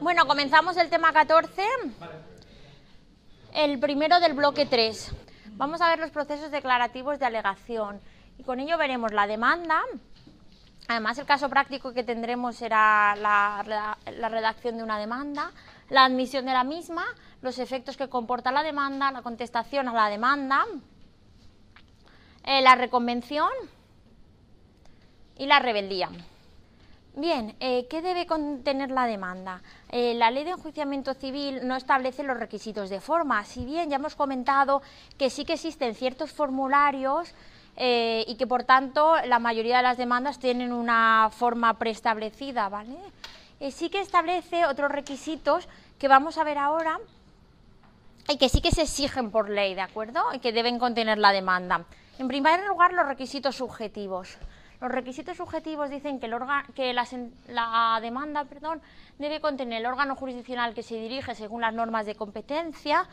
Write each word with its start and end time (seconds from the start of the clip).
Bueno, 0.00 0.26
comenzamos 0.26 0.76
el 0.76 0.90
tema 0.90 1.12
14, 1.12 1.62
el 3.54 3.78
primero 3.78 4.18
del 4.20 4.34
bloque 4.34 4.66
3. 4.66 5.14
Vamos 5.52 5.80
a 5.80 5.88
ver 5.88 6.00
los 6.00 6.10
procesos 6.10 6.50
declarativos 6.50 7.18
de 7.18 7.26
alegación 7.26 8.00
y 8.36 8.42
con 8.42 8.58
ello 8.58 8.76
veremos 8.78 9.12
la 9.12 9.26
demanda. 9.26 9.80
Además, 10.88 11.18
el 11.18 11.26
caso 11.26 11.48
práctico 11.48 11.92
que 11.92 12.02
tendremos 12.02 12.56
será 12.56 13.14
la, 13.16 13.96
redacción 14.28 14.76
de 14.76 14.82
una 14.82 14.98
demanda, 14.98 15.52
la 15.88 16.04
admisión 16.04 16.46
de 16.46 16.52
la 16.52 16.64
misma, 16.64 17.04
los 17.40 17.58
efectos 17.58 17.96
que 17.96 18.08
comporta 18.08 18.50
la 18.50 18.64
demanda, 18.64 19.12
la 19.12 19.22
contestación 19.22 19.88
a 19.88 19.92
la 19.92 20.08
demanda, 20.08 20.66
eh, 22.44 22.60
la 22.60 22.74
reconvención 22.74 23.50
y 25.38 25.46
la 25.46 25.60
rebeldía. 25.60 26.10
Bien, 27.14 27.54
eh, 27.60 27.86
¿qué 27.90 28.00
debe 28.00 28.24
contener 28.24 28.90
la 28.90 29.04
demanda? 29.04 29.60
Eh, 29.90 30.14
la 30.14 30.30
ley 30.30 30.44
de 30.44 30.52
enjuiciamiento 30.52 31.12
civil 31.12 31.60
no 31.68 31.76
establece 31.76 32.22
los 32.22 32.38
requisitos 32.38 32.88
de 32.88 33.02
forma, 33.02 33.44
si 33.44 33.66
bien 33.66 33.90
ya 33.90 33.96
hemos 33.96 34.14
comentado 34.14 34.80
que 35.18 35.28
sí 35.28 35.44
que 35.44 35.54
existen 35.54 35.94
ciertos 35.94 36.32
formularios 36.32 37.34
eh, 37.76 38.24
y 38.26 38.36
que 38.36 38.46
por 38.46 38.64
tanto 38.64 39.14
la 39.26 39.38
mayoría 39.38 39.76
de 39.76 39.82
las 39.82 39.98
demandas 39.98 40.38
tienen 40.38 40.72
una 40.72 41.28
forma 41.30 41.78
preestablecida, 41.78 42.70
¿vale? 42.70 42.96
sí 43.70 43.90
que 43.90 44.00
establece 44.00 44.64
otros 44.64 44.90
requisitos 44.90 45.68
que 45.98 46.08
vamos 46.08 46.38
a 46.38 46.44
ver 46.44 46.58
ahora 46.58 46.98
y 48.28 48.38
que 48.38 48.48
sí 48.48 48.60
que 48.62 48.72
se 48.72 48.82
exigen 48.82 49.30
por 49.30 49.50
ley, 49.50 49.74
¿de 49.74 49.82
acuerdo? 49.82 50.20
Y 50.32 50.38
que 50.38 50.50
deben 50.50 50.78
contener 50.78 51.18
la 51.18 51.30
demanda. 51.32 51.84
En 52.18 52.26
primer 52.26 52.64
lugar, 52.66 52.92
los 52.92 53.06
requisitos 53.06 53.56
subjetivos. 53.56 54.36
Los 54.82 54.90
requisitos 54.90 55.36
subjetivos 55.36 55.90
dicen 55.90 56.18
que, 56.18 56.26
la, 56.26 57.98
demanda 58.02 58.44
debe 59.16 59.40
contener 59.40 59.78
el 59.78 59.86
órgano 59.86 60.16
jurisdiccional 60.16 60.74
que 60.74 60.82
se 60.82 60.96
dirige 60.96 61.36
según 61.36 61.60
las 61.60 61.72
normas 61.72 62.04
de 62.04 62.16
competencia. 62.16 63.06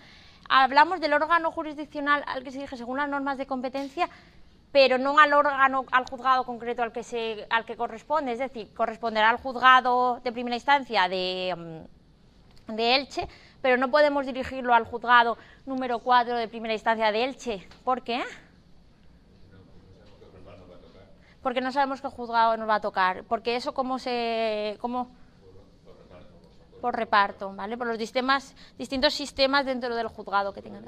Hablamos 0.49 0.99
del 0.99 1.13
órgano 1.13 1.51
jurisdiccional 1.51 2.23
al 2.25 2.43
que 2.43 2.49
se 2.49 2.57
dirige 2.57 2.75
según 2.75 2.97
las 2.97 3.07
normas 3.07 3.37
de 3.37 3.45
competencia, 3.45 4.09
pero 4.71 4.97
no 4.97 5.19
al 5.19 5.31
órgano, 5.31 5.85
al 5.91 6.09
juzgado 6.09 6.43
concreto 6.43 6.81
al 6.81 6.91
que, 6.91 7.03
se, 7.03 7.45
al 7.51 7.65
que 7.65 7.77
corresponde, 7.77 8.31
es 8.31 8.39
decir, 8.39 8.73
corresponderá 8.73 9.29
al 9.29 9.37
juzgado 9.37 10.21
de 10.23 10.31
primera 10.31 10.55
instancia 10.55 11.07
de, 11.07 11.85
mm, 12.67 12.75
de 12.77 12.95
Elche, 12.95 13.27
pero 13.61 13.77
no 13.77 13.91
podemos 13.91 14.25
dirigirlo 14.25 14.73
al 14.73 14.85
juzgado 14.85 15.37
número 15.67 15.99
4 15.99 16.35
de 16.35 16.47
primera 16.47 16.73
instancia 16.73 17.11
de 17.11 17.25
Elche. 17.25 17.67
¿Por 17.83 18.01
qué? 18.01 18.23
Porque 21.41 21.61
no 21.61 21.71
sabemos 21.71 22.01
qué 22.01 22.07
juzgado 22.07 22.57
nos 22.57 22.67
va 22.67 22.75
a 22.75 22.81
tocar, 22.81 23.23
porque 23.25 23.55
eso 23.55 23.73
cómo 23.73 23.99
se... 23.99 24.77
Cómo, 24.79 25.09
por 26.81 26.95
reparto, 26.95 27.53
¿vale? 27.53 27.77
Por 27.77 27.87
los 27.87 27.97
sistemas, 27.97 28.55
distintos 28.77 29.13
sistemas 29.13 29.65
dentro 29.65 29.95
del 29.95 30.07
juzgado 30.07 30.53
que 30.53 30.61
tengan. 30.61 30.85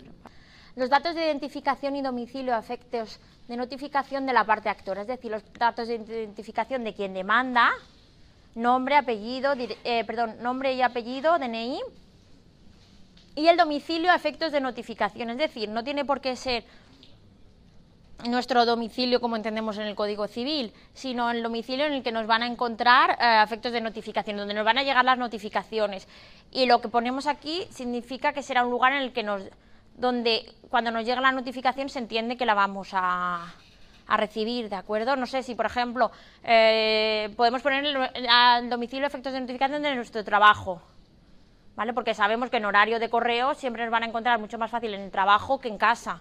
Los 0.76 0.90
datos 0.90 1.16
de 1.16 1.26
identificación 1.26 1.96
y 1.98 2.02
domicilio 2.02 2.56
a 2.56 2.60
efectos 2.60 3.20
de 3.48 3.58
notificación 3.58 4.26
de 4.26 4.34
la 4.34 4.46
parte 4.46 4.70
actora, 4.70 5.02
es 5.02 5.08
decir, 5.08 5.32
los 5.32 5.44
datos 5.54 5.90
de 5.90 5.96
identificación 5.96 6.86
de 6.86 6.94
quien 6.94 7.14
demanda, 7.14 7.72
nombre, 8.56 8.96
apellido, 8.96 9.54
eh, 9.58 10.06
perdón, 10.06 10.38
nombre 10.42 10.74
y 10.74 10.82
apellido, 10.82 11.38
DNI, 11.38 11.82
y 13.36 13.48
el 13.48 13.58
domicilio 13.58 14.12
a 14.12 14.16
efectos 14.16 14.52
de 14.52 14.62
notificación, 14.62 15.30
es 15.32 15.38
decir, 15.38 15.70
no 15.70 15.84
tiene 15.84 16.06
por 16.06 16.22
qué 16.22 16.36
ser 16.36 16.64
nuestro 18.28 18.66
domicilio 18.66 19.20
como 19.22 19.36
entendemos 19.36 19.78
en 19.78 19.84
el 19.84 19.96
Código 19.96 20.28
Civil, 20.28 20.74
sino 20.94 21.32
el 21.32 21.44
domicilio 21.44 21.86
en 21.86 21.94
el 21.94 22.04
que 22.04 22.12
nos 22.12 22.28
van 22.28 22.44
a 22.44 22.48
encontrar 22.48 23.18
eh, 23.20 23.44
efectos 23.44 23.72
de 23.72 23.82
notificación, 23.82 24.38
donde 24.38 24.54
nos 24.54 24.66
van 24.66 24.78
a 24.78 24.84
llegar 24.84 25.06
las 25.06 25.18
notificaciones. 25.18 26.08
Y 26.52 26.66
lo 26.66 26.82
que 26.82 26.90
ponemos 26.90 27.28
aquí 27.28 27.66
significa 27.70 28.34
que 28.34 28.44
será 28.44 28.64
un 28.64 28.72
lugar 28.72 28.94
en 28.94 29.02
el 29.04 29.14
que 29.14 29.24
nos, 29.24 29.44
donde 29.96 30.54
cuando 30.70 30.92
nos 30.92 31.06
llega 31.06 31.22
la 31.22 31.31
notificación 31.31 31.90
se 31.90 32.00
entiende 32.00 32.38
que 32.38 32.46
la 32.46 32.54
vamos 32.54 32.90
a, 32.94 33.54
recibir, 34.08 34.68
¿de 34.68 34.76
acuerdo? 34.76 35.16
No 35.16 35.26
sé 35.26 35.42
si, 35.42 35.56
por 35.56 35.66
ejemplo, 35.66 36.12
eh, 36.44 37.34
podemos 37.38 37.62
poner 37.62 37.86
el, 37.86 38.70
domicilio 38.70 39.08
efectos 39.08 39.31
de 39.31 39.40
notificación 39.40 39.81
de 39.81 39.96
nuestro 39.96 40.22
trabajo, 40.26 40.81
¿vale? 41.78 41.94
Porque 41.94 42.14
sabemos 42.14 42.50
que 42.50 42.58
en 42.58 42.66
horario 42.66 43.00
de 43.00 43.10
correo 43.10 43.54
siempre 43.54 43.84
nos 43.84 43.92
van 43.92 44.04
a 44.04 44.08
encontrar 44.08 44.38
mucho 44.38 44.58
más 44.58 44.70
fácil 44.70 44.94
en 44.94 45.00
el 45.00 45.12
trabajo 45.12 45.62
que 45.62 45.70
en 45.70 45.78
casa 45.78 46.20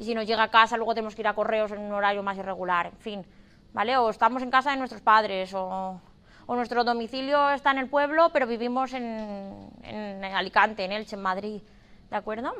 y 0.00 0.04
si 0.04 0.14
nos 0.14 0.26
llega 0.26 0.44
a 0.44 0.50
casa 0.50 0.78
luego 0.78 0.94
tenemos 0.94 1.14
que 1.14 1.20
ir 1.20 1.28
a 1.28 1.34
correos 1.34 1.70
en 1.72 1.78
un 1.78 1.92
horario 1.92 2.22
más 2.22 2.38
irregular, 2.38 2.86
en 2.86 2.96
fin, 2.96 3.26
¿vale? 3.74 3.98
O 3.98 4.08
estamos 4.08 4.42
en 4.42 4.50
casa 4.50 4.70
de 4.70 4.78
nuestros 4.78 5.02
padres 5.02 5.52
o, 5.54 6.00
nuestro 6.48 6.82
domicilio 6.82 7.50
está 7.50 7.70
en 7.70 7.78
el 7.78 7.88
pueblo 7.88 8.30
pero 8.32 8.46
vivimos 8.46 8.92
en, 8.94 9.70
en 9.84 10.24
Alicante, 10.24 10.84
en 10.84 10.90
Elche, 10.90 11.14
en 11.14 11.22
Madrid, 11.22 11.60
¿de 12.10 12.16
acuerdo? 12.16 12.52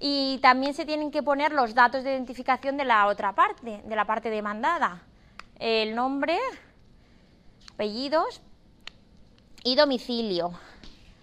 Y 0.00 0.38
también 0.42 0.74
se 0.74 0.84
tienen 0.84 1.10
que 1.10 1.22
poner 1.22 1.52
los 1.52 1.74
datos 1.74 2.02
de 2.02 2.10
identificación 2.10 2.76
de 2.76 2.84
la 2.84 3.06
otra 3.06 3.34
parte, 3.34 3.80
de 3.84 3.96
la 3.96 4.04
parte 4.04 4.28
demandada, 4.28 5.02
el 5.58 5.94
nombre, 5.94 6.38
apellidos 7.72 8.42
y 9.62 9.76
domicilio. 9.76 10.50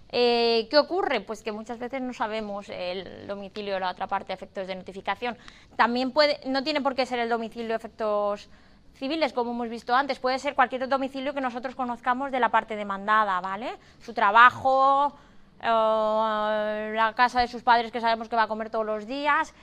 Eh, 0.10 0.68
¿Qué 0.70 0.78
ocurre? 0.78 1.22
Pues 1.22 1.44
que 1.44 1.52
muchas 1.52 1.80
veces 1.80 2.02
no 2.02 2.14
sabemos 2.14 2.70
el 2.70 3.28
domicilio 3.28 3.74
de 3.74 3.80
la 3.82 3.92
otra 3.92 4.08
parte 4.08 4.28
de 4.28 4.34
efectos 4.36 4.68
de 4.68 4.76
notificación. 4.76 5.38
También 5.76 6.12
puede, 6.12 6.40
no 6.46 6.64
tiene 6.64 6.82
por 6.82 6.96
qué 6.96 7.06
ser 7.06 7.20
el 7.20 7.30
domicilio 7.30 7.70
de 7.70 7.76
efectos 7.76 8.50
civiles, 8.98 9.34
como 9.34 9.52
hemos 9.52 9.70
visto 9.70 9.96
antes, 9.96 10.20
puede 10.20 10.40
ser 10.40 10.56
cualquier 10.56 10.88
domicilio 10.88 11.34
que 11.34 11.42
nosotros 11.42 11.76
conozcamos 11.76 12.32
de 12.32 12.40
la 12.40 12.50
parte 12.50 12.76
demandada, 12.76 13.40
¿vale? 13.42 13.76
Su 14.02 14.14
trabajo, 14.14 15.16
la 15.62 17.14
casa 17.16 17.42
de 17.42 17.48
sus 17.48 17.64
padres 17.64 17.92
que 17.92 18.02
sabemos 18.02 18.28
que 18.28 18.36
va 18.36 18.44
a 18.44 18.48
comer 18.48 18.70
todos 18.70 18.86
los 18.86 19.06
días. 19.06 19.54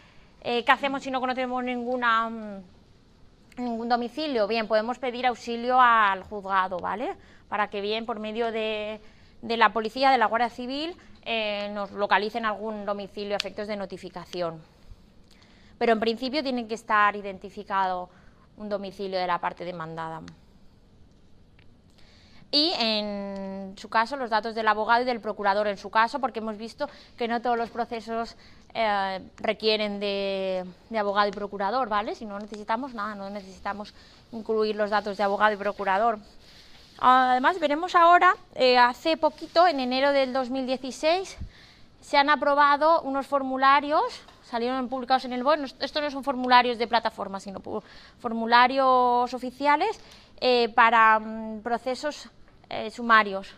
Eh, 0.43 0.65
¿Qué 0.65 0.73
hacemos 0.73 1.03
si 1.03 1.11
no 1.11 1.21
conocemos 1.21 1.65
ninguna, 1.65 2.29
mm, 2.29 2.63
ningún 3.59 3.89
domicilio? 3.89 4.47
Bien, 4.47 4.69
podemos 4.69 4.99
pedir 4.99 5.27
auxilio 5.27 5.81
al 5.81 6.23
juzgado, 6.25 6.79
¿vale? 6.79 7.17
Para 7.49 7.69
que 7.69 7.81
bien, 7.81 8.07
por 8.07 8.21
medio 8.21 8.53
de 8.53 9.01
de 9.45 9.59
la 9.59 9.73
policía, 9.75 10.11
de 10.11 10.17
la 10.17 10.27
Guardia 10.27 10.49
Civil, 10.49 10.97
eh, 11.23 11.71
nos 11.75 11.93
localicen 11.93 12.47
algún 12.47 12.87
domicilio 12.87 13.35
a 13.35 13.37
efectos 13.37 13.69
de 13.69 13.77
notificación. 13.77 14.61
Pero 15.79 15.93
en 15.93 16.01
principio 16.01 16.43
tiene 16.43 16.67
que 16.67 16.75
estar 16.75 17.15
identificado 17.15 18.09
un 18.57 18.71
domicilio 18.71 19.19
de 19.19 19.27
la 19.27 19.39
parte 19.39 19.67
demandada. 19.67 20.23
Y 22.51 22.73
en 22.79 23.75
su 23.77 23.91
caso, 23.91 24.17
los 24.17 24.31
datos 24.31 24.55
del 24.55 24.67
abogado 24.69 25.03
y 25.03 25.05
del 25.05 25.21
procurador 25.21 25.67
en 25.67 25.77
su 25.77 25.91
caso, 25.91 26.21
porque 26.21 26.39
hemos 26.39 26.57
visto 26.57 26.89
que 27.19 27.29
no 27.29 27.43
todos 27.43 27.59
los 27.59 27.69
procesos 27.69 28.37
eh, 28.73 29.21
requieren 29.37 30.01
de, 30.01 30.65
de, 30.89 30.99
abogado 30.99 31.29
y 31.29 31.33
procurador, 31.33 31.89
¿vale? 31.89 32.15
Si 32.15 32.25
no 32.25 32.39
necesitamos 32.39 32.95
nada, 32.95 33.15
no 33.15 33.29
necesitamos 33.29 33.93
incluir 34.33 34.77
los 34.77 34.89
datos 34.89 35.19
de 35.19 35.23
abogado 35.25 35.53
y 35.53 35.57
procurador. 35.57 36.19
Además, 37.07 37.61
veremos 37.61 37.95
ahora, 37.95 38.35
eh, 38.55 38.79
hace 38.79 39.19
poquito, 39.19 39.67
en 39.67 39.79
enero 39.79 40.13
del 40.13 40.33
2016, 40.33 41.37
se 42.01 42.17
han 42.17 42.31
aprobado 42.31 43.03
unos 43.03 43.27
formularios, 43.27 44.23
salieron 44.43 44.89
publicados 44.89 45.27
en 45.27 45.35
el 45.35 45.43
BOE, 45.43 45.65
estos 45.81 46.03
no 46.03 46.11
son 46.11 46.25
formularios 46.25 46.79
de 46.79 46.87
plataforma, 46.87 47.41
sino 47.41 47.61
formularios 48.21 49.35
oficiales 49.35 50.01
eh, 50.41 50.71
para 50.71 51.19
mm, 51.19 51.61
procesos 51.61 52.31
eh, 52.71 52.91
sumarios. 52.91 53.53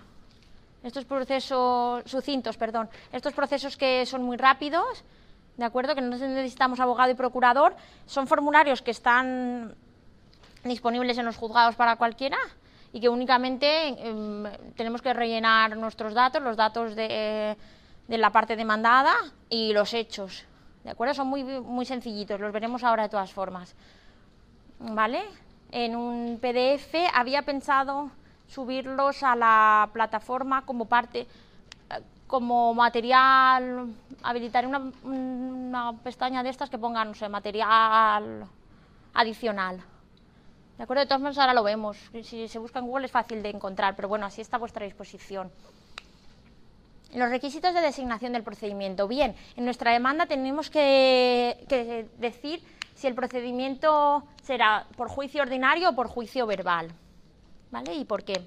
Estos 0.83 1.05
procesos, 1.05 2.03
sucintos, 2.05 2.57
perdón, 2.57 2.91
estos 3.13 3.33
procesos 3.33 3.77
que 3.77 4.07
son 4.07 4.25
muy 4.25 4.39
rápidos, 4.39 5.05
¿de 5.57 5.65
acuerdo? 5.65 5.95
Que 5.95 6.01
no 6.01 6.17
necesitamos 6.17 6.81
abogado 6.81 7.13
y 7.13 7.15
procurador, 7.15 7.77
son 8.07 8.27
formularios 8.27 8.83
que 8.83 8.91
están 8.91 9.77
disponibles 10.65 11.17
en 11.19 11.27
los 11.27 11.37
juzgados 11.37 11.77
para 11.77 11.95
cualquiera, 11.95 12.39
y 12.97 13.01
que 13.01 13.11
únicamente 13.11 13.89
em, 14.09 14.45
tenemos 14.75 15.03
que 15.03 15.13
rellenar 15.13 15.77
nuestros 15.77 16.15
datos, 16.15 16.43
los 16.43 16.57
datos 16.57 16.97
de, 16.97 17.55
de, 18.09 18.17
la 18.17 18.31
parte 18.31 18.57
demandada 18.57 19.13
y 19.51 19.75
los 19.75 19.93
hechos. 19.93 20.47
¿De 20.83 20.93
acuerdo? 20.93 21.13
Son 21.13 21.29
muy, 21.29 21.45
muy 21.45 21.85
sencillitos, 21.85 22.41
los 22.41 22.55
veremos 22.55 22.85
ahora 22.85 23.03
de 23.03 23.11
todas 23.11 23.31
formas. 23.31 23.75
¿Vale? 24.79 25.25
En 25.73 25.95
un 25.95 26.39
PDF 26.41 26.95
había 27.13 27.43
pensado 27.43 28.11
subirlos 28.47 29.23
a 29.23 29.37
la 29.37 29.91
plataforma 29.93 30.65
como 30.65 30.87
parte, 30.87 31.27
como 32.27 32.73
material, 32.73 33.93
habilitar 34.23 34.67
una, 34.67 34.91
una 35.03 35.93
pestaña 36.03 36.43
de 36.43 36.49
estas 36.49 36.71
que 36.71 36.79
pongan, 36.79 37.09
no 37.09 37.15
sé, 37.15 37.29
material 37.29 38.47
adicional. 39.13 39.85
¿De 40.77 40.85
acuerdo? 40.85 41.01
De 41.01 41.07
todas 41.07 41.21
maneras 41.21 41.39
ahora 41.39 41.55
lo 41.55 41.63
vemos. 41.63 41.97
Si 42.23 42.49
se 42.49 42.59
busca 42.59 42.81
en 42.81 42.87
Google 42.87 43.07
es 43.07 43.13
fácil 43.13 43.43
de 43.43 43.51
encontrar, 43.51 43.97
pero 43.97 44.09
bueno, 44.09 44.27
así 44.27 44.41
está 44.41 44.57
a 44.57 44.61
vuestra 44.61 44.85
disposición. 44.85 45.51
Los 47.15 47.31
requisitos 47.31 47.73
de 47.73 47.81
designación 47.81 48.33
del 48.33 48.43
procedimiento. 48.43 49.09
Bien, 49.09 49.35
en 49.57 49.65
nuestra 49.65 49.93
demanda 49.93 50.27
tenemos 50.27 50.69
que, 50.69 52.09
decir 52.19 52.63
si 52.95 53.07
el 53.07 53.15
procedimiento 53.15 54.25
será 54.43 54.87
por 54.97 55.09
juicio 55.09 55.43
ordinario 55.43 55.91
o 55.91 55.95
por 55.95 56.09
juicio 56.09 56.47
verbal. 56.47 56.93
¿Vale? 57.71 57.95
¿Y 57.95 58.05
por 58.05 58.23
qué? 58.23 58.47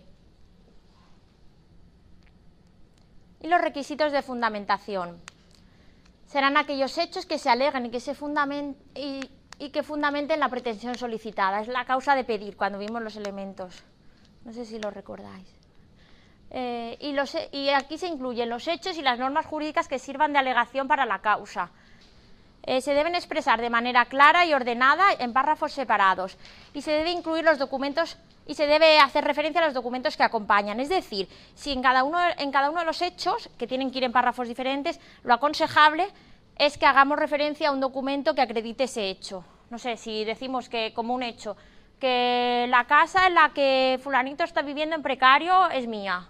Y 3.42 3.48
los 3.48 3.60
requisitos 3.60 4.12
de 4.12 4.22
fundamentación. 4.22 5.20
Serán 6.28 6.58
aquellos 6.58 6.96
hechos 7.00 7.26
que 7.26 7.40
se 7.40 7.50
aleguen 7.50 7.88
y 7.88 7.90
que, 7.90 8.00
se 8.00 8.16
y, 8.96 9.30
y 9.60 9.70
que 9.70 9.84
fundamenten 9.84 10.40
la 10.40 10.50
pretensión 10.50 10.96
solicitada. 10.96 11.62
Es 11.62 11.68
la 11.68 11.86
causa 11.86 12.16
de 12.16 12.24
pedir 12.24 12.56
cuando 12.56 12.80
vimos 12.80 13.02
los 13.02 13.16
elementos. 13.18 13.84
No 14.46 14.54
sé 14.54 14.66
si 14.66 14.80
lo 14.80 14.90
recordáis. 14.90 15.48
Eh, 16.52 16.98
y, 17.52 17.70
aquí 17.70 17.98
se 17.98 18.08
incluyen 18.08 18.50
los 18.50 18.68
hechos 18.68 18.98
y 18.98 19.02
las 19.02 19.20
normas 19.20 19.46
jurídicas 19.46 19.88
que 19.88 20.00
sirvan 20.00 20.34
de 20.34 20.40
alegación 20.40 20.88
para 20.88 21.06
la 21.06 21.20
causa. 21.20 21.70
Eh, 22.64 22.82
se 22.82 22.94
deben 22.94 23.16
expresar 23.16 23.62
de 23.62 23.70
manera 23.70 24.06
clara 24.06 24.46
y 24.46 24.54
ordenada 24.54 25.06
en 25.20 25.34
párrafos 25.34 25.72
separados 25.72 26.38
y 26.74 26.82
se 26.82 26.92
debe 26.92 27.12
incluir 27.12 27.44
los 27.44 27.58
documentos 27.58 28.18
y 28.46 28.56
se 28.56 28.66
debe 28.66 29.00
hacer 29.00 29.24
referencia 29.24 29.62
a 29.62 29.66
los 29.66 29.74
documentos 29.74 30.18
que 30.18 30.24
acompañan. 30.24 30.80
Es 30.80 30.90
decir, 30.90 31.30
si 31.54 31.72
en 31.72 31.84
cada 31.84 32.04
uno, 32.04 32.18
en 32.38 32.52
cada 32.52 32.72
uno 32.72 32.80
de 32.80 32.86
los 32.86 33.02
hechos, 33.02 33.50
que 33.60 33.68
tienen 33.68 33.92
que 33.92 34.00
ir 34.00 34.04
en 34.06 34.12
párrafos 34.12 34.48
diferentes, 34.48 35.00
lo 35.24 35.36
aconsejable 35.36 36.08
es 36.60 36.78
que 36.78 36.86
hagamos 36.86 37.18
referencia 37.18 37.70
a 37.70 37.72
un 37.72 37.80
documento 37.80 38.36
que 38.36 38.42
acredite 38.42 38.84
ese 38.84 39.10
hecho. 39.10 39.44
No 39.72 39.80
sé, 39.80 39.98
si 39.98 40.26
decimos 40.26 40.70
que 40.70 40.94
como 40.94 41.16
un 41.16 41.24
hecho, 41.24 41.58
que 42.00 42.68
la 42.70 42.86
casa 42.86 43.28
en 43.28 43.34
la 43.34 43.50
que 43.54 44.00
fulanito 44.04 44.44
está 44.44 44.62
viviendo 44.62 44.96
en 44.96 45.02
precario 45.02 45.70
es 45.72 45.88
mía, 45.88 46.28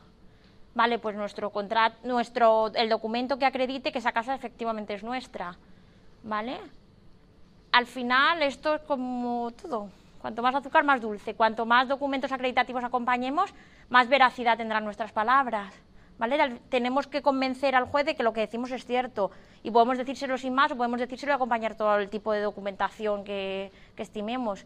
Vale, 0.76 1.00
pues 1.00 1.16
nuestro 1.16 1.50
contrato, 1.50 1.98
nuestro, 2.04 2.72
el 2.74 2.90
documento 2.90 3.38
que 3.38 3.46
acredite 3.46 3.92
que 3.92 4.00
esa 4.00 4.12
casa 4.12 4.36
efectivamente 4.36 4.94
es 4.94 5.04
nuestra. 5.04 5.58
¿Vale? 6.24 6.58
Al 7.72 7.86
final 7.86 8.42
esto 8.44 8.76
es 8.76 8.82
como 8.84 9.52
todo. 9.52 9.90
Cuanto 10.22 10.42
más 10.42 10.56
azúcar, 10.56 10.84
más 10.84 11.02
dulce. 11.02 11.34
Cuanto 11.34 11.66
más 11.66 11.88
documentos 11.88 12.32
acreditativos 12.32 12.84
acompañemos, 12.84 13.54
más 13.90 14.08
veracidad 14.08 14.58
tendrán 14.58 14.86
nuestras 14.86 15.12
palabras. 15.12 15.74
Tenemos 16.70 17.08
que 17.08 17.22
convencer 17.22 17.76
al 17.76 17.86
juez 17.86 18.06
de 18.06 18.16
que 18.16 18.24
lo 18.24 18.34
que 18.34 18.42
decimos 18.42 18.72
es 18.72 18.86
cierto. 18.86 19.32
Y 19.64 19.72
podemos 19.72 19.98
decírselo 19.98 20.38
sin 20.38 20.54
más 20.54 20.72
o 20.72 20.76
podemos 20.76 21.00
decírselo 21.00 21.32
y 21.32 21.36
acompañar 21.36 21.76
todo 21.76 21.98
el 21.98 22.10
tipo 22.10 22.34
de 22.34 22.42
documentación 22.42 23.24
que, 23.24 23.72
que 23.96 24.04
estimemos. 24.04 24.66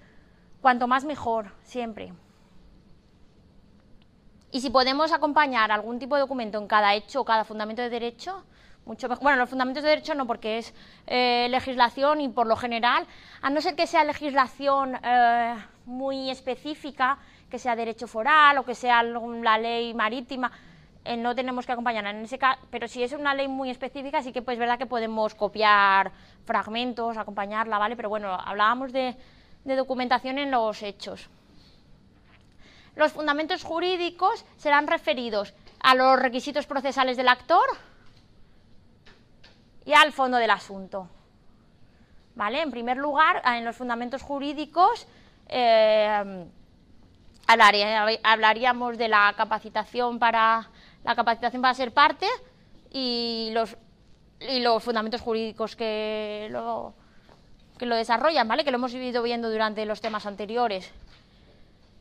Cuanto 0.62 0.88
más 0.88 1.06
mejor, 1.06 1.52
siempre. 1.64 2.14
Y 4.52 4.62
si 4.62 4.70
podemos 4.70 5.12
acompañar 5.12 5.72
algún 5.72 6.00
tipo 6.00 6.16
de 6.16 6.22
documento 6.22 6.58
en 6.58 6.68
cada 6.68 6.94
hecho 6.94 7.22
o 7.22 7.26
cada 7.26 7.44
fundamento 7.44 7.82
de 7.82 7.90
derecho, 7.90 8.44
mucho 8.86 9.08
mejor. 9.10 9.24
Bueno, 9.24 9.40
los 9.40 9.50
fundamentos 9.50 9.84
de 9.84 9.90
derecho 9.90 10.14
no, 10.14 10.28
porque 10.28 10.60
es 10.60 10.74
eh, 11.08 11.48
legislación 11.50 12.22
y 12.22 12.30
por 12.30 12.48
lo 12.48 12.56
general, 12.56 13.06
a 13.42 13.50
no 13.50 13.62
ser 13.62 13.76
que 13.76 13.88
sea 13.88 14.04
legislación 14.04 14.96
eh, 15.04 15.56
muy 15.86 16.30
específica, 16.30 17.18
que 17.50 17.60
sea 17.60 17.76
derecho 17.76 18.08
foral 18.08 18.58
o 18.58 18.66
que 18.66 18.76
sea 18.76 19.04
la 19.04 19.58
ley 19.58 19.94
marítima, 19.94 20.52
eh, 21.06 21.18
no 21.18 21.36
tenemos 21.36 21.66
que 21.66 21.72
acompañar 21.72 22.06
en 22.06 22.24
ese 22.24 22.38
caso, 22.38 22.62
pero 22.70 22.88
si 22.88 23.04
es 23.04 23.14
una 23.14 23.34
ley 23.34 23.48
muy 23.48 23.70
específica, 23.70 24.22
sí 24.22 24.32
que 24.32 24.42
pues, 24.42 24.56
es 24.56 24.60
verdad 24.60 24.78
que 24.78 24.86
podemos 24.86 25.36
copiar 25.36 26.12
fragmentos, 26.46 27.18
acompañarla, 27.18 27.78
¿vale? 27.78 27.96
Pero 27.96 28.10
bueno, 28.10 28.34
hablábamos 28.34 28.92
de 28.92 29.16
documentación 29.64 30.38
en 30.38 30.52
los 30.52 30.82
hechos. 30.82 31.30
Los 32.96 33.12
fundamentos 33.12 33.64
jurídicos 33.64 34.46
serán 34.58 34.88
referidos 34.88 35.54
a 35.80 35.96
los 35.96 36.20
requisitos 36.20 36.66
procesales 36.66 37.18
del 37.18 37.28
actor 37.28 37.66
y 39.86 39.94
al 39.94 40.12
fondo 40.12 40.38
del 40.38 40.52
asunto. 40.52 41.10
¿Vale? 42.36 42.62
En 42.62 42.72
primer 42.72 42.98
lugar, 42.98 43.42
en 43.46 43.66
los 43.66 43.76
fundamentos 43.76 44.22
jurídicos 44.24 45.08
eh, 45.50 46.46
hablaríamos 47.48 48.98
de 48.98 49.08
la 49.08 49.34
capacitación 49.38 50.18
para 50.18 50.68
la 51.04 51.16
capacitación 51.16 51.62
para 51.62 51.74
ser 51.74 51.94
parte 51.94 52.28
y 52.92 53.50
los, 53.54 53.76
y 54.40 54.60
los 54.60 54.84
fundamentos 54.84 55.22
jurídicos 55.22 55.76
que 55.76 56.48
lo, 56.52 56.94
que 57.78 57.86
lo 57.86 57.96
desarrollan, 57.96 58.48
¿vale? 58.48 58.64
Que 58.64 58.72
lo 58.72 58.78
hemos 58.78 58.94
ido 58.94 59.24
viendo 59.24 59.50
durante 59.50 59.86
los 59.86 60.02
temas 60.02 60.26
anteriores 60.26 60.92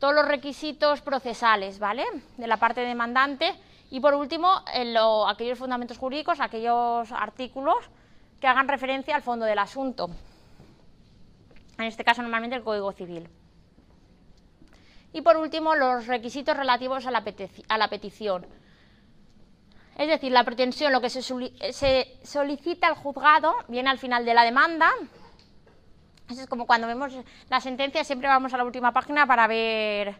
todos 0.03 0.15
los 0.15 0.27
requisitos 0.27 0.99
procesales, 0.99 1.79
¿vale? 1.79 2.03
De 2.35 2.45
la 2.45 2.57
parte 2.57 2.81
demandante 2.81 3.55
y 3.89 4.01
por 4.01 4.13
último, 4.15 4.49
aquellos 5.29 5.57
fundamentos 5.57 5.97
jurídicos, 5.97 6.41
aquellos 6.41 7.09
artículos 7.13 7.77
que 8.41 8.47
hagan 8.47 8.67
referencia 8.67 9.15
al 9.15 9.21
fondo 9.21 9.45
del 9.45 9.59
asunto. 9.59 10.09
En 11.77 11.85
este 11.85 12.03
caso, 12.03 12.21
normalmente 12.21 12.57
el 12.57 12.63
Código 12.63 12.91
Civil. 12.91 13.29
Y 15.13 15.21
por 15.21 15.37
último, 15.37 15.73
los 15.75 16.05
requisitos 16.07 16.57
relativos 16.57 17.05
a 17.05 17.11
la, 17.11 17.87
petición. 17.87 18.45
Es 19.97 20.07
decir, 20.07 20.31
la 20.31 20.43
pretensión, 20.43 20.91
lo 20.91 21.01
que 21.01 21.09
se, 21.09 21.21
se 21.21 22.17
solicita 22.23 22.87
al 22.87 22.95
juzgado, 22.95 23.53
viene 23.67 23.89
al 23.89 23.99
final 23.99 24.25
de 24.25 24.33
la 24.33 24.43
demanda, 24.43 24.91
es 26.29 26.47
como 26.47 26.65
cuando 26.65 26.87
vemos 26.87 27.13
la 27.49 27.59
sentencia, 27.59 28.03
siempre 28.03 28.27
vamos 28.27 28.53
a 28.53 28.57
la 28.57 28.63
última 28.63 28.91
página 28.91 29.27
para 29.27 29.47
ver 29.47 30.15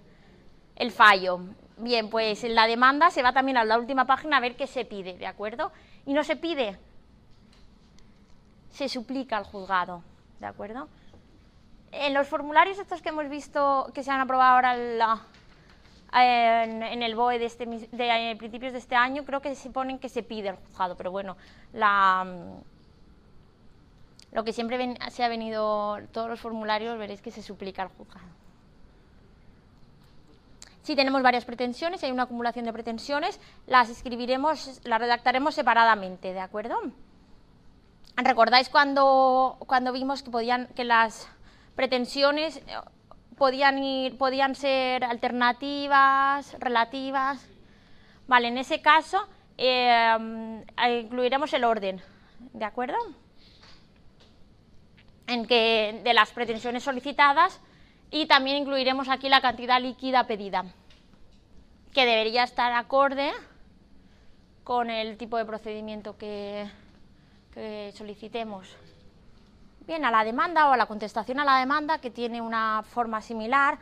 el 0.75 0.91
fallo. 0.91 1.39
Bien, 1.77 2.09
pues 2.09 2.43
en 2.43 2.53
la 2.53 2.67
demanda 2.67 3.09
se 3.09 3.23
va 3.23 3.33
también 3.33 3.57
a 3.57 3.65
la 3.65 3.79
última 3.79 4.05
página 4.05 4.37
a 4.37 4.39
ver 4.39 4.55
qué 4.55 4.67
se 4.67 4.85
pide, 4.85 5.17
¿de 5.17 5.25
acuerdo? 5.25 5.71
Y 6.05 6.13
no 6.13 6.23
se 6.23 6.35
pide, 6.35 6.77
se 8.69 8.89
suplica 8.89 9.37
al 9.37 9.45
juzgado, 9.45 10.03
¿de 10.39 10.45
acuerdo? 10.45 10.87
En 11.91 12.13
los 12.13 12.27
formularios 12.27 12.77
estos 12.77 13.01
que 13.01 13.09
hemos 13.09 13.29
visto, 13.29 13.89
que 13.93 14.03
se 14.03 14.11
han 14.11 14.19
aprobado 14.19 14.55
ahora 14.55 15.19
en, 16.15 17.01
el 17.01 17.15
BOE 17.15 17.39
de, 17.39 17.45
este, 17.45 17.65
de 17.65 18.36
principios 18.38 18.74
de 18.74 18.80
este 18.80 18.95
año, 18.95 19.25
creo 19.25 19.42
que 19.42 19.56
se 19.56 19.69
ponen 19.69 20.00
que 20.00 20.10
se 20.10 20.24
pide 20.24 20.50
al 20.50 20.57
juzgado, 20.57 20.95
pero 20.95 21.12
bueno, 21.12 21.38
la 21.74 22.25
lo 24.33 24.44
que 24.44 24.51
siempre 24.51 24.98
se 25.12 25.24
ha 25.24 25.27
venido, 25.27 26.00
todos 26.12 26.27
los 26.27 26.39
formularios 26.39 26.98
veréis 26.98 27.21
que 27.21 27.30
se 27.30 27.44
suplica 27.44 27.83
al 27.83 27.89
juzgado. 27.89 28.25
Si 30.81 30.95
tenemos 30.95 31.21
varias 31.21 31.45
pretensiones, 31.45 32.01
si 32.01 32.07
hay 32.07 32.12
una 32.12 32.24
acumulación 32.24 32.66
de 32.66 32.74
pretensiones, 32.74 33.39
las 33.68 33.89
escribiremos, 33.89 34.81
las 34.83 35.00
redactaremos 35.00 35.56
separadamente, 35.56 36.33
¿de 36.33 36.39
acuerdo? 36.39 36.75
¿Recordáis 38.18 38.69
cuando, 38.69 39.56
cuando 39.59 39.94
vimos 39.94 40.24
que, 40.24 40.31
podían, 40.31 40.68
que 40.75 40.83
las 40.83 41.30
pretensiones 41.75 42.57
eh, 42.57 42.62
podían, 44.18 44.56
ser 44.56 45.04
alternativas, 45.04 46.56
relativas? 46.60 47.48
Vale, 48.28 48.47
en 48.47 48.57
ese 48.57 48.81
caso 48.81 49.28
eh, 49.57 50.64
incluiremos 51.02 51.54
el 51.54 51.64
orden, 51.64 52.02
¿de 52.54 52.66
acuerdo? 52.66 52.97
en 55.28 55.45
que 55.45 56.02
de 56.04 56.14
las 56.14 56.31
pretensiones 56.31 56.83
solicitadas 56.83 57.59
y 58.12 58.26
también 58.28 58.57
incluiremos 58.57 59.09
aquí 59.09 59.30
la 59.30 59.42
cantidad 59.42 59.81
líquida 59.81 60.28
pedida, 60.28 60.66
que 61.94 62.06
debería 62.06 62.44
estar 62.44 62.71
acorde 62.73 63.31
con 64.64 64.90
el 64.90 65.18
tipo 65.18 65.38
de 65.38 65.45
procedimiento 65.45 66.18
que, 66.18 66.69
solicitemos. 67.94 68.76
Bien, 69.85 70.06
a 70.06 70.11
la 70.11 70.23
demanda 70.23 70.69
o 70.69 70.71
a 70.71 70.78
la 70.78 70.85
contestación 70.85 71.42
a 71.42 71.45
la 71.45 71.59
demanda, 71.59 71.97
que 71.97 72.09
tiene 72.09 72.42
una 72.42 72.83
forma 72.83 73.21
similar, 73.21 73.78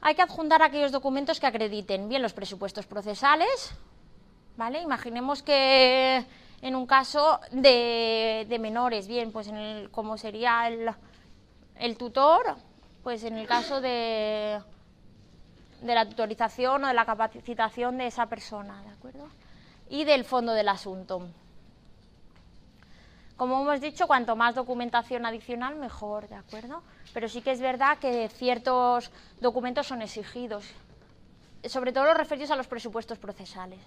hay 0.00 0.14
que 0.14 0.22
adjuntar 0.22 0.62
aquellos 0.62 0.92
documentos 0.92 1.40
que 1.40 1.48
acrediten 1.48 2.08
bien 2.08 2.22
los 2.22 2.32
presupuestos 2.32 2.86
procesales, 2.86 3.72
¿vale? 4.56 4.80
Imaginemos 4.80 5.42
que 5.42 6.24
en 6.62 6.76
un 6.76 6.86
caso 6.86 7.40
de, 7.50 8.56
menores, 8.60 9.08
bien, 9.08 9.32
pues 9.32 9.48
en 9.48 9.56
el, 9.56 9.90
como 9.90 10.16
sería 10.16 10.68
el, 10.68 11.96
tutor, 11.96 12.54
pues 13.02 13.24
en 13.24 13.36
el 13.36 13.48
caso 13.48 13.80
de, 13.80 14.60
de 15.82 15.94
la 15.94 16.08
tutorización 16.08 16.84
o 16.84 16.86
de 16.86 16.94
la 16.94 17.04
capacitación 17.04 17.98
de 17.98 18.06
esa 18.06 18.26
persona, 18.26 18.80
¿de 18.84 18.90
acuerdo? 18.90 19.28
Y 19.90 20.04
del 20.04 20.24
fondo 20.24 20.52
del 20.52 20.68
asunto. 20.68 21.28
Como 23.38 23.62
hemos 23.62 23.80
dicho, 23.80 24.08
cuanto 24.08 24.34
más 24.34 24.56
documentación 24.56 25.24
adicional, 25.24 25.76
mejor, 25.76 26.28
¿de 26.28 26.34
acuerdo? 26.34 26.82
Pero 27.14 27.28
sí 27.28 27.40
que 27.40 27.52
es 27.52 27.60
verdad 27.60 27.96
que 27.98 28.28
ciertos 28.30 29.12
documentos 29.40 29.86
son 29.86 30.02
exigidos, 30.02 30.64
sobre 31.64 31.92
todo 31.92 32.06
los 32.06 32.16
referidos 32.16 32.50
a 32.50 32.56
los 32.56 32.66
presupuestos 32.66 33.16
procesales. 33.16 33.78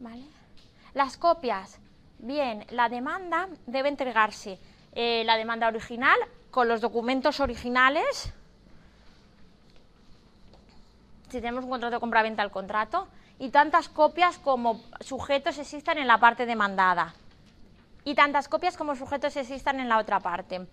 ¿Vale? 0.00 0.24
Las 0.92 1.16
copias. 1.16 1.78
Bien, 2.18 2.66
la 2.70 2.88
demanda 2.88 3.48
debe 3.64 3.90
entregarse. 3.90 4.58
Eh, 4.92 5.22
la 5.24 5.36
demanda 5.36 5.68
original 5.68 6.18
con 6.50 6.66
los 6.66 6.80
documentos 6.80 7.38
originales. 7.38 8.32
Si 11.28 11.40
tenemos 11.40 11.62
un 11.62 11.70
contrato 11.70 11.94
de 11.94 12.00
compra-venta, 12.00 12.42
el 12.42 12.50
contrato. 12.50 13.06
Y 13.38 13.50
tantas 13.50 13.88
copias 13.88 14.36
como 14.38 14.80
sujetos 15.00 15.58
existan 15.58 15.98
en 15.98 16.08
la 16.08 16.18
parte 16.18 16.44
demandada. 16.44 17.14
Y 18.04 18.14
tantas 18.14 18.48
copias 18.48 18.76
como 18.76 18.96
sujetos 18.96 19.36
existan 19.36 19.80
en 19.80 19.88
la 19.88 19.98
otra 19.98 20.20
parte. 20.20 20.66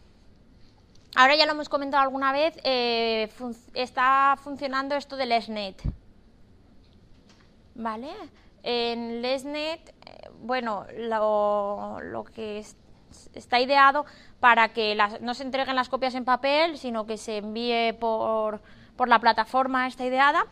ahora 1.16 1.36
ya 1.36 1.46
lo 1.46 1.54
hemos 1.54 1.70
comentado 1.70 2.04
alguna 2.04 2.32
vez, 2.32 2.58
eh, 2.64 3.30
está 3.74 4.38
funcionando 4.42 4.96
esto 4.96 5.16
del 5.16 5.42
SNET. 5.42 5.82
¿Vale? 7.76 8.10
En 8.64 9.22
LESNET, 9.22 9.90
eh, 9.90 10.30
bueno, 10.42 10.86
lo, 10.98 12.24
que 12.36 12.64
está 13.34 13.60
ideado 13.60 14.06
para 14.40 14.70
que 14.74 14.98
no 15.22 15.34
se 15.34 15.44
entreguen 15.44 15.76
las 15.76 15.90
copias 15.90 16.16
en 16.16 16.26
papel, 16.26 16.78
sino 16.78 17.06
que 17.06 17.18
se 17.18 17.38
envíe 17.38 17.94
por, 17.94 18.62
por 18.96 19.08
la 19.08 19.20
plataforma 19.20 19.88
esta 19.88 20.06
ideada 20.06 20.46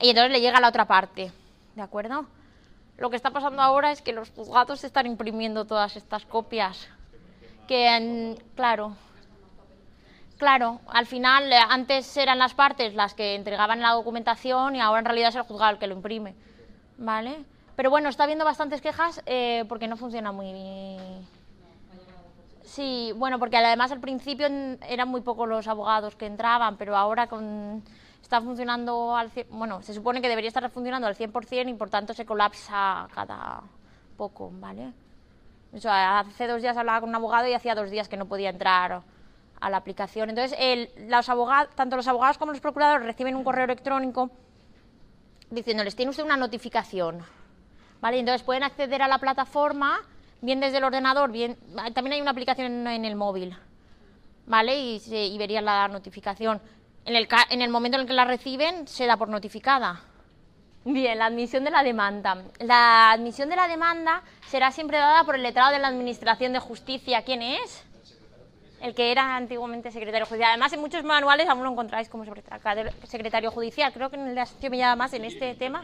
y 0.00 0.10
entonces 0.10 0.30
le 0.32 0.40
llega 0.40 0.58
a 0.58 0.60
la 0.60 0.68
otra 0.68 0.84
parte, 0.84 1.32
¿de 1.74 1.82
acuerdo? 1.82 2.26
Lo 2.98 3.10
que 3.10 3.16
está 3.16 3.30
pasando 3.30 3.60
ahora 3.60 3.92
es 3.92 4.00
que 4.00 4.12
los 4.12 4.30
juzgados 4.30 4.82
están 4.84 5.06
imprimiendo 5.06 5.66
todas 5.66 5.96
estas 5.96 6.24
copias, 6.24 6.88
que, 7.68 8.36
claro, 8.54 8.96
claro, 10.38 10.80
al 10.88 11.06
final 11.06 11.52
eh, 11.52 11.58
antes 11.68 12.16
eran 12.16 12.38
las 12.38 12.54
partes 12.54 12.94
las 12.94 13.12
que 13.14 13.34
entregaban 13.34 13.80
la 13.80 13.90
documentación 13.90 14.76
y 14.76 14.80
ahora 14.80 15.00
en 15.00 15.04
realidad 15.04 15.28
es 15.28 15.36
el 15.36 15.42
juzgado 15.42 15.72
el 15.72 15.78
que 15.78 15.86
lo 15.86 15.94
imprime, 15.94 16.34
¿vale? 16.96 17.44
Pero 17.74 17.90
bueno, 17.90 18.08
está 18.08 18.24
habiendo 18.24 18.46
bastantes 18.46 18.80
quejas 18.80 19.22
eh, 19.26 19.64
porque 19.68 19.88
no 19.88 19.98
funciona 19.98 20.32
muy 20.32 20.52
bien. 20.52 21.26
Sí, 22.64 23.12
bueno, 23.16 23.38
porque 23.38 23.58
además 23.58 23.92
al 23.92 24.00
principio 24.00 24.46
eran 24.46 25.08
muy 25.08 25.20
pocos 25.20 25.46
los 25.46 25.68
abogados 25.68 26.16
que 26.16 26.26
entraban, 26.26 26.76
pero 26.78 26.96
ahora 26.96 27.26
con 27.26 27.82
está 28.26 28.40
funcionando 28.40 29.16
al 29.16 29.30
bueno, 29.50 29.82
se 29.82 29.94
supone 29.94 30.20
que 30.20 30.28
debería 30.28 30.48
estar 30.48 30.68
funcionando 30.68 31.06
al 31.06 31.14
100% 31.14 31.68
y 31.68 31.74
por 31.74 31.90
tanto 31.90 32.12
se 32.12 32.26
colapsa 32.26 33.06
cada 33.14 33.62
poco, 34.16 34.50
¿vale? 34.52 34.92
Hace 35.72 36.46
dos 36.46 36.60
días 36.60 36.76
hablaba 36.76 37.00
con 37.00 37.10
un 37.10 37.14
abogado 37.14 37.46
y 37.46 37.54
hacía 37.54 37.74
dos 37.74 37.90
días 37.90 38.08
que 38.08 38.16
no 38.16 38.26
podía 38.26 38.50
entrar 38.50 39.02
a 39.60 39.70
la 39.70 39.76
aplicación. 39.76 40.30
Entonces, 40.30 40.58
los 41.08 41.28
abogados, 41.28 41.74
tanto 41.76 41.96
los 41.96 42.08
abogados 42.08 42.36
como 42.38 42.52
los 42.52 42.60
procuradores 42.60 43.06
reciben 43.06 43.36
un 43.36 43.44
correo 43.44 43.64
electrónico 43.64 44.30
diciéndoles, 45.50 45.94
tiene 45.94 46.10
usted 46.10 46.24
una 46.24 46.36
notificación, 46.36 47.22
¿vale? 48.00 48.18
Entonces 48.18 48.42
pueden 48.42 48.64
acceder 48.64 49.02
a 49.02 49.08
la 49.08 49.18
plataforma, 49.18 50.00
bien 50.40 50.58
desde 50.58 50.78
el 50.78 50.84
ordenador, 50.84 51.30
bien... 51.30 51.56
También 51.94 52.14
hay 52.14 52.20
una 52.20 52.32
aplicación 52.32 52.86
en 52.88 53.04
el 53.04 53.14
móvil, 53.14 53.56
¿vale? 54.46 54.76
Y, 54.78 55.00
y 55.06 55.38
verían 55.38 55.64
la 55.64 55.86
notificación. 55.86 56.60
En 57.06 57.14
el, 57.14 57.28
en 57.50 57.62
el 57.62 57.70
momento 57.70 57.96
en 57.96 58.02
el 58.02 58.06
que 58.08 58.12
la 58.12 58.24
reciben, 58.24 58.88
se 58.88 59.06
da 59.06 59.16
por 59.16 59.28
notificada. 59.28 60.02
Bien, 60.84 61.18
la 61.18 61.26
admisión 61.26 61.64
de 61.64 61.70
la 61.70 61.84
demanda. 61.84 62.42
La 62.58 63.12
admisión 63.12 63.48
de 63.48 63.56
la 63.56 63.68
demanda 63.68 64.22
será 64.48 64.72
siempre 64.72 64.98
dada 64.98 65.24
por 65.24 65.36
el 65.36 65.42
letrado 65.42 65.72
de 65.72 65.78
la 65.78 65.88
Administración 65.88 66.52
de 66.52 66.58
Justicia. 66.58 67.22
¿Quién 67.22 67.42
es? 67.42 67.84
El 68.80 68.94
que 68.94 69.12
era 69.12 69.36
antiguamente 69.36 69.90
secretario 69.90 70.26
judicial. 70.26 70.50
Además, 70.50 70.72
en 70.72 70.80
muchos 70.80 71.04
manuales 71.04 71.48
aún 71.48 71.62
lo 71.62 71.70
encontráis 71.70 72.08
como 72.08 72.24
secretario 72.24 73.50
judicial. 73.50 73.92
Creo 73.92 74.10
que 74.10 74.16
en 74.16 74.28
el 74.28 74.34
de 74.34 74.70
me 74.70 74.76
llama 74.76 74.96
más 74.96 75.12
en 75.12 75.24
este 75.24 75.54
tema. 75.54 75.82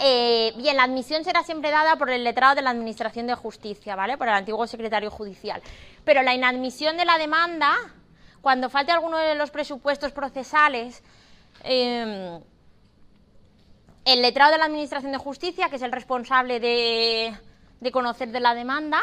Eh, 0.00 0.52
bien, 0.56 0.76
la 0.76 0.84
admisión 0.84 1.24
será 1.24 1.42
siempre 1.42 1.70
dada 1.70 1.96
por 1.96 2.10
el 2.10 2.24
letrado 2.24 2.56
de 2.56 2.62
la 2.62 2.70
Administración 2.70 3.26
de 3.26 3.34
Justicia, 3.34 3.94
¿vale? 3.96 4.16
Por 4.16 4.28
el 4.28 4.34
antiguo 4.34 4.66
secretario 4.66 5.10
judicial. 5.10 5.62
Pero 6.04 6.22
la 6.22 6.34
inadmisión 6.34 6.96
de 6.96 7.04
la 7.04 7.18
demanda 7.18 7.76
cuando 8.40 8.70
falte 8.70 8.92
alguno 8.92 9.18
de 9.18 9.34
los 9.34 9.50
presupuestos 9.50 10.12
procesales, 10.12 11.02
em, 11.62 12.40
el 14.04 14.22
letrado 14.22 14.52
de 14.52 14.58
la 14.58 14.64
Administración 14.64 15.12
de 15.12 15.18
Justicia, 15.18 15.68
que 15.68 15.76
es 15.76 15.82
el 15.82 15.92
responsable 15.92 16.58
de, 16.58 17.34
conocer 17.92 18.30
de 18.30 18.40
la 18.40 18.54
demanda, 18.54 19.00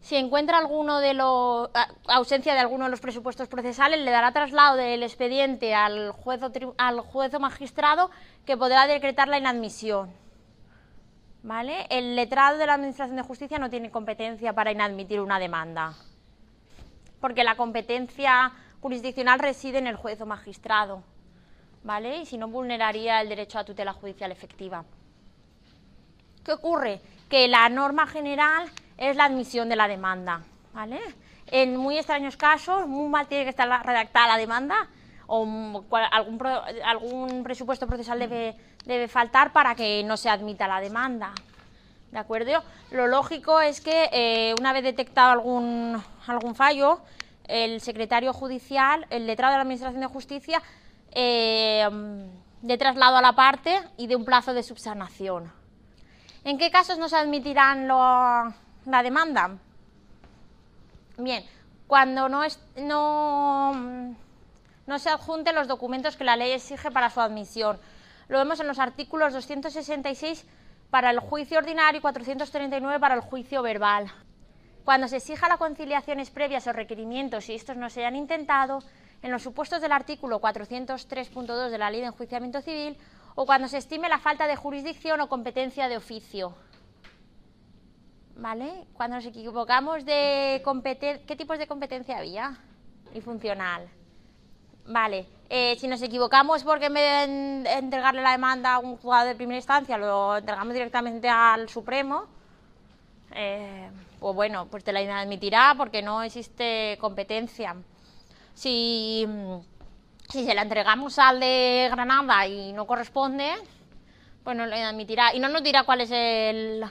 si 0.00 0.16
encuentra 0.16 0.58
alguno 0.58 1.00
de 1.00 1.14
los, 1.14 1.70
ausencia 2.08 2.54
de 2.54 2.60
alguno 2.60 2.84
de 2.84 2.90
los 2.90 3.00
presupuestos 3.00 3.48
procesales, 3.48 4.00
le 4.00 4.10
dará 4.10 4.32
traslado 4.32 4.76
del 4.76 5.02
expediente 5.02 5.74
al 5.74 6.12
juez 6.12 6.42
o, 6.42 6.50
al 6.78 7.00
juez 7.00 7.34
o 7.34 7.40
magistrado 7.40 8.10
que 8.44 8.56
podrá 8.56 8.86
decretar 8.86 9.28
la 9.28 9.38
inadmisión. 9.38 10.12
¿Vale? 11.42 11.86
El 11.90 12.16
letrado 12.16 12.58
de 12.58 12.66
la 12.66 12.74
Administración 12.74 13.16
de 13.16 13.22
Justicia 13.22 13.58
no 13.58 13.70
tiene 13.70 13.90
competencia 13.90 14.52
para 14.52 14.72
inadmitir 14.72 15.20
una 15.20 15.38
demanda 15.38 15.94
porque 17.20 17.44
la 17.44 17.56
competencia 17.56 18.52
jurisdiccional 18.80 19.38
reside 19.38 19.78
en 19.78 19.86
el 19.86 19.96
juez 19.96 20.20
o 20.20 20.26
magistrado, 20.26 21.02
¿vale? 21.82 22.18
Y 22.18 22.26
si 22.26 22.38
no, 22.38 22.48
vulneraría 22.48 23.20
el 23.20 23.28
derecho 23.28 23.58
a 23.58 23.64
tutela 23.64 23.92
judicial 23.92 24.30
efectiva. 24.30 24.84
¿Qué 26.44 26.52
ocurre? 26.52 27.00
Que 27.28 27.48
la 27.48 27.68
norma 27.68 28.06
general 28.06 28.68
es 28.96 29.16
la 29.16 29.24
admisión 29.24 29.68
de 29.68 29.76
la 29.76 29.88
demanda, 29.88 30.42
¿vale? 30.72 31.00
En 31.46 31.76
muy 31.76 31.98
extraños 31.98 32.36
casos, 32.36 32.86
muy 32.86 33.08
mal 33.08 33.26
tiene 33.26 33.44
que 33.44 33.50
estar 33.50 33.68
redactada 33.84 34.28
la 34.28 34.36
demanda 34.36 34.88
o 35.26 35.44
algún, 36.10 36.42
algún 36.84 37.42
presupuesto 37.42 37.86
procesal 37.86 38.18
debe, 38.18 38.56
debe 38.84 39.08
faltar 39.08 39.52
para 39.52 39.74
que 39.74 40.02
no 40.04 40.16
se 40.16 40.30
admita 40.30 40.66
la 40.66 40.80
demanda, 40.80 41.32
¿De 42.10 42.18
acuerdo? 42.18 42.62
Lo 42.90 43.06
lógico 43.06 43.60
es 43.60 43.80
que 43.80 44.08
eh, 44.12 44.54
una 44.58 44.72
vez 44.72 44.82
detectado 44.82 45.30
algún, 45.30 46.02
algún 46.26 46.54
fallo, 46.54 47.00
el 47.44 47.80
secretario 47.80 48.32
judicial, 48.32 49.06
el 49.10 49.26
letrado 49.26 49.52
de 49.52 49.58
la 49.58 49.62
Administración 49.62 50.00
de 50.00 50.06
Justicia, 50.06 50.62
eh, 51.12 51.86
de 52.62 52.78
traslado 52.78 53.16
a 53.16 53.22
la 53.22 53.32
parte 53.32 53.78
y 53.96 54.06
de 54.06 54.16
un 54.16 54.24
plazo 54.24 54.54
de 54.54 54.62
subsanación. 54.62 55.52
¿En 56.44 56.56
qué 56.56 56.70
casos 56.70 56.98
no 56.98 57.08
se 57.08 57.16
admitirán 57.16 57.86
la 57.88 59.02
demanda? 59.02 59.58
Bien, 61.18 61.44
cuando 61.86 62.28
no, 62.28 62.44
es, 62.44 62.60
no, 62.76 63.72
no 64.86 64.98
se 64.98 65.10
adjunten 65.10 65.54
los 65.54 65.68
documentos 65.68 66.16
que 66.16 66.24
la 66.24 66.36
ley 66.36 66.52
exige 66.52 66.90
para 66.90 67.10
su 67.10 67.20
admisión. 67.20 67.78
Lo 68.28 68.38
vemos 68.38 68.60
en 68.60 68.66
los 68.66 68.78
artículos 68.78 69.32
266 69.32 70.46
para 70.90 71.10
el 71.10 71.20
juicio 71.20 71.58
ordinario 71.58 71.98
y 71.98 72.02
439 72.02 73.00
para 73.00 73.14
el 73.14 73.20
juicio 73.20 73.62
verbal. 73.62 74.10
Cuando 74.84 75.08
se 75.08 75.16
exija 75.16 75.48
las 75.48 75.58
conciliaciones 75.58 76.30
previas 76.30 76.66
o 76.66 76.72
requerimientos 76.72 77.48
y 77.48 77.54
estos 77.54 77.76
no 77.76 77.90
se 77.90 78.00
hayan 78.00 78.16
intentado, 78.16 78.80
en 79.22 79.30
los 79.30 79.42
supuestos 79.42 79.80
del 79.82 79.92
artículo 79.92 80.40
403.2 80.40 81.70
de 81.70 81.78
la 81.78 81.90
Ley 81.90 82.00
de 82.00 82.06
Enjuiciamiento 82.06 82.62
Civil 82.62 82.96
o 83.34 83.46
cuando 83.46 83.68
se 83.68 83.78
estime 83.78 84.08
la 84.08 84.18
falta 84.18 84.46
de 84.46 84.56
jurisdicción 84.56 85.20
o 85.20 85.28
competencia 85.28 85.88
de 85.88 85.96
oficio. 85.96 86.54
¿Vale? 88.36 88.86
Cuando 88.94 89.16
nos 89.16 89.26
equivocamos 89.26 90.04
de 90.04 90.62
competencia, 90.64 91.26
¿qué 91.26 91.36
tipos 91.36 91.58
de 91.58 91.66
competencia 91.66 92.18
había? 92.18 92.56
Y 93.12 93.20
funcional. 93.20 93.88
Vale, 94.86 95.26
eh, 95.50 95.76
si 95.78 95.88
nos 95.88 96.02
equivocamos 96.02 96.62
porque 96.62 96.86
en 96.86 96.94
vez 96.94 97.28
de 97.28 97.72
entregarle 97.78 98.22
la 98.22 98.32
demanda 98.32 98.74
a 98.74 98.78
un 98.80 98.96
juzgado 98.98 99.28
de 99.28 99.34
primera 99.34 99.56
instancia 99.56 99.96
lo 99.96 100.36
entregamos 100.36 100.74
directamente 100.74 101.28
al 101.28 101.68
Supremo, 101.68 102.26
eh, 103.34 103.88
pues 104.20 104.34
bueno, 104.34 104.66
pues 104.66 104.84
te 104.84 104.92
la 104.92 105.00
admitirá 105.20 105.74
porque 105.76 106.02
no 106.02 106.22
existe 106.22 106.98
competencia. 107.00 107.76
Si, 108.54 109.26
si 110.28 110.44
se 110.44 110.54
la 110.54 110.62
entregamos 110.62 111.18
al 111.18 111.40
de 111.40 111.88
Granada 111.90 112.46
y 112.46 112.72
no 112.72 112.86
corresponde, 112.86 113.50
pues 114.44 114.56
no 114.56 114.66
le 114.66 114.82
admitirá. 114.82 115.34
Y 115.34 115.40
no 115.40 115.48
nos 115.48 115.62
dirá 115.62 115.84
cuál 115.84 116.00
es 116.00 116.10
el 116.10 116.84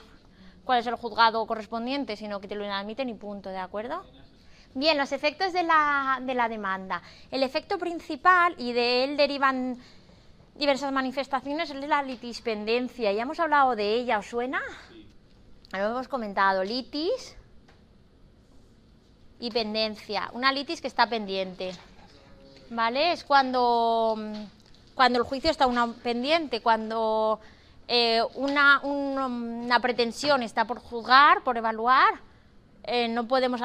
cuál 0.64 0.80
es 0.80 0.86
el 0.86 0.96
juzgado 0.96 1.46
correspondiente, 1.46 2.16
sino 2.16 2.40
que 2.40 2.48
te 2.48 2.54
lo 2.54 2.70
admiten 2.70 3.08
y 3.08 3.14
punto, 3.14 3.48
¿de 3.50 3.58
acuerdo? 3.58 4.04
Bien, 4.78 4.96
los 4.96 5.10
efectos 5.10 5.52
de 5.52 5.64
la, 5.64 6.46
demanda. 6.48 7.02
El 7.32 7.42
efecto 7.42 7.78
principal, 7.78 8.54
y 8.58 8.72
de 8.72 9.02
él 9.02 9.16
derivan 9.16 9.76
diversas 10.54 10.92
manifestaciones, 10.92 11.70
es 11.70 11.88
la 11.88 12.00
litispendencia. 12.00 13.10
Ya 13.10 13.22
hemos 13.22 13.40
hablado 13.40 13.74
de 13.74 13.94
ella, 13.94 14.20
¿os 14.20 14.26
suena? 14.26 14.60
Lo 15.72 15.78
hemos 15.78 16.06
comentado, 16.06 16.62
litis 16.62 17.36
y 19.40 19.50
pendencia. 19.50 20.30
Una 20.32 20.52
litis 20.52 20.80
que 20.80 20.86
está 20.86 21.08
pendiente. 21.08 21.72
¿Vale? 22.70 23.10
Es 23.10 23.24
cuando, 23.24 24.16
cuando 24.94 25.18
el 25.18 25.24
juicio 25.24 25.50
está 25.50 25.66
una 25.66 25.92
pendiente, 25.92 26.60
cuando 26.60 27.40
eh, 27.88 28.22
una, 28.36 28.78
una 28.84 29.80
pretensión 29.80 30.44
está 30.44 30.66
por 30.66 30.78
juzgar, 30.78 31.42
por 31.42 31.56
evaluar, 31.56 32.27
eh, 32.84 33.08
no 33.08 33.26
podemos 33.26 33.60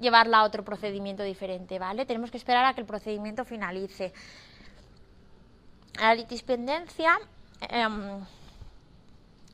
llevarla 0.00 0.38
a 0.38 0.44
otro 0.44 0.64
procedimiento 0.64 1.22
diferente, 1.22 1.78
¿vale? 1.78 2.06
Tenemos 2.06 2.30
que 2.30 2.36
esperar 2.36 2.64
a 2.64 2.74
que 2.74 2.80
el 2.80 2.86
procedimiento 2.86 3.44
finalice. 3.44 4.12
La 5.98 6.14
litispendencia 6.14 7.18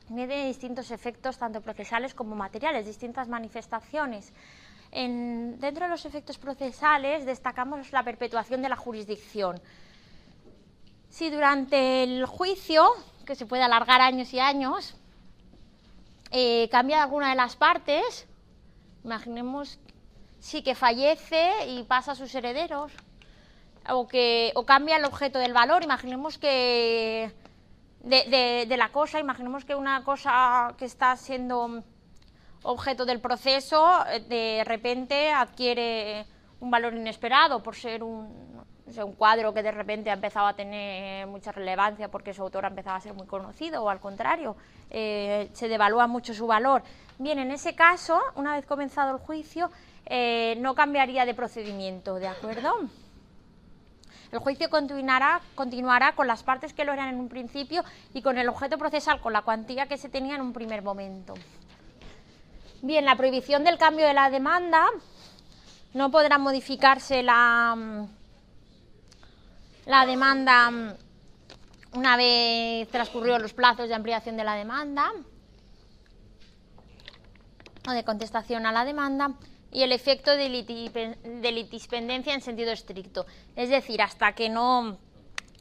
tiene 0.07 0.47
distintos 0.47 0.91
efectos, 0.91 1.37
tanto 1.37 1.61
procesales 1.61 2.13
como 2.13 2.35
materiales, 2.35 2.85
distintas 2.85 3.27
manifestaciones. 3.27 4.31
dentro 4.91 5.85
de 5.85 5.89
los 5.89 6.05
efectos 6.05 6.37
procesales 6.37 7.25
destacamos 7.25 7.91
la 7.91 8.03
perpetuación 8.03 8.61
de 8.61 8.69
la 8.69 8.77
jurisdicción. 8.77 9.59
Si 11.09 11.29
durante 11.29 12.03
el 12.03 12.25
juicio, 12.25 12.85
que 13.25 13.35
se 13.35 13.45
puede 13.45 13.63
alargar 13.63 14.01
años 14.01 14.33
y 14.33 14.39
años, 14.39 14.95
eh, 16.31 16.67
cambia 16.71 17.03
alguna 17.03 17.29
de 17.29 17.35
las 17.35 17.55
partes, 17.55 18.27
imaginemos 19.03 19.79
sí 20.39 20.61
que 20.61 20.75
fallece 20.75 21.67
y 21.67 21.83
pasa 21.83 22.11
a 22.11 22.15
sus 22.15 22.33
herederos. 22.35 22.91
O 23.89 24.07
que 24.07 24.51
o 24.55 24.65
cambia 24.65 24.97
el 24.97 25.05
objeto 25.05 25.39
del 25.39 25.53
valor. 25.53 25.83
Imaginemos 25.83 26.37
que 26.37 27.31
de, 28.01 28.75
la 28.77 28.89
cosa, 28.89 29.19
imaginemos 29.19 29.65
que 29.65 29.75
una 29.75 30.03
cosa 30.03 30.75
que 30.77 30.85
está 30.85 31.15
siendo 31.15 31.83
objeto 32.63 33.05
del 33.05 33.21
proceso 33.21 34.05
eh, 34.07 34.19
de 34.19 34.63
repente 34.65 35.31
adquiere 35.31 36.25
un 36.59 36.71
valor 36.71 36.93
inesperado 36.93 37.63
por 37.63 37.75
ser 37.75 38.03
un, 38.03 38.56
un 38.95 39.13
cuadro 39.13 39.53
que 39.53 39.61
de 39.63 39.71
repente 39.71 40.09
ha 40.09 40.13
empezado 40.13 40.47
a 40.47 40.53
tener 40.53 41.27
mucha 41.27 41.51
relevancia 41.51 42.09
porque 42.09 42.33
su 42.33 42.41
autor 42.41 42.65
ha 42.65 42.69
empezado 42.69 42.95
a 42.95 43.01
ser 43.01 43.13
muy 43.13 43.27
conocido 43.27 43.83
o 43.83 43.89
al 43.89 43.99
contrario, 43.99 44.55
eh, 44.89 45.49
se 45.53 45.67
devalúa 45.67 46.07
mucho 46.07 46.33
su 46.33 46.47
valor. 46.47 46.83
Bien, 47.19 47.37
en 47.39 47.51
ese 47.51 47.75
caso, 47.75 48.19
una 48.35 48.55
vez 48.55 48.65
comenzado 48.65 49.13
el 49.15 49.21
juicio, 49.21 49.71
eh, 50.05 50.55
no 50.59 50.73
cambiaría 50.73 51.25
de 51.25 51.33
procedimiento, 51.33 52.15
¿de 52.15 52.27
acuerdo? 52.27 52.73
El 54.31 54.39
juicio 54.39 54.69
continuará, 54.69 55.41
continuará 55.55 56.15
con 56.15 56.27
las 56.27 56.43
partes 56.43 56.73
que 56.73 56.83
lo 56.85 56.93
eran 56.93 57.09
en 57.09 57.19
un 57.19 57.29
principio 57.29 57.83
y 58.13 58.21
con 58.21 58.37
el 58.37 58.49
objeto 58.49 58.77
procesal, 58.77 59.21
con 59.21 59.33
la 59.33 59.41
cuantía 59.41 59.87
que 59.87 59.97
se 59.97 60.09
tenía 60.09 60.35
en 60.35 60.41
un 60.41 60.53
primer 60.53 60.81
momento. 60.81 61.33
Bien, 62.81 63.05
la 63.05 63.15
prohibición 63.15 63.63
del 63.63 63.77
cambio 63.77 64.05
de 64.05 64.13
la 64.13 64.29
demanda 64.29 64.85
no 65.93 66.11
podrá 66.11 66.37
modificarse 66.37 67.23
la, 67.23 68.07
la 69.87 70.05
demanda 70.05 70.95
una 71.93 72.17
vez 72.17 72.89
transcurridos 72.89 73.41
los 73.41 73.53
plazos 73.53 73.87
de 73.87 73.95
ampliación 73.95 74.35
de 74.35 74.43
la 74.43 74.55
demanda 74.55 75.11
o 77.87 77.91
de 77.91 78.03
contestación 78.03 78.65
a 78.65 78.73
la 78.73 78.83
demanda 78.83 79.31
y 79.71 79.83
el 79.83 79.93
efecto 79.93 80.35
de, 80.35 80.49
litispendencia 80.49 82.33
en 82.33 82.41
sentido 82.41 82.71
estricto, 82.71 83.25
es 83.55 83.69
decir, 83.69 84.01
hasta 84.01 84.33
que 84.33 84.49
no 84.49 84.97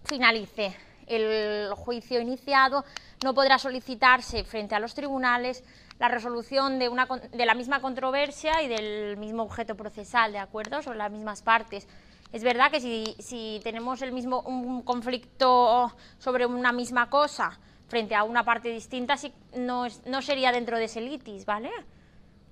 finalice 0.05 0.77
el 1.07 1.73
juicio 1.75 2.21
iniciado, 2.21 2.85
no 3.23 3.33
podrá 3.33 3.59
solicitarse 3.59 4.43
frente 4.45 4.75
a 4.75 4.81
los 4.81 4.95
tribunales 4.95 5.63
la 6.01 6.09
resolución 6.09 6.79
de, 6.79 6.89
una, 6.89 7.07
de 7.07 7.47
la 7.47 7.55
misma 7.55 7.81
controversia 7.81 8.63
y 8.63 8.69
del 8.69 9.17
mismo 9.17 9.45
objeto 9.45 9.77
procesal, 9.77 10.33
¿de 10.33 10.39
acuerdo? 10.39 10.83
Sobre 10.83 10.99
las 10.99 11.13
mismas 11.13 11.43
partes. 11.43 11.87
Es 12.33 12.43
verdad 12.43 12.71
que 12.71 12.81
si, 12.81 13.61
tenemos 13.63 14.03
el 14.03 14.13
mismo 14.13 14.41
un 14.41 14.83
conflicto 14.83 15.93
sobre 16.19 16.47
una 16.47 16.73
misma 16.73 17.09
cosa 17.09 17.59
frente 17.89 18.15
a 18.15 18.25
una 18.25 18.45
parte 18.45 18.69
distinta, 18.71 19.15
no, 19.55 19.89
sería 20.23 20.51
dentro 20.53 20.77
de 20.77 20.85
ese 20.85 21.01
litis, 21.01 21.47
¿vale? 21.47 21.71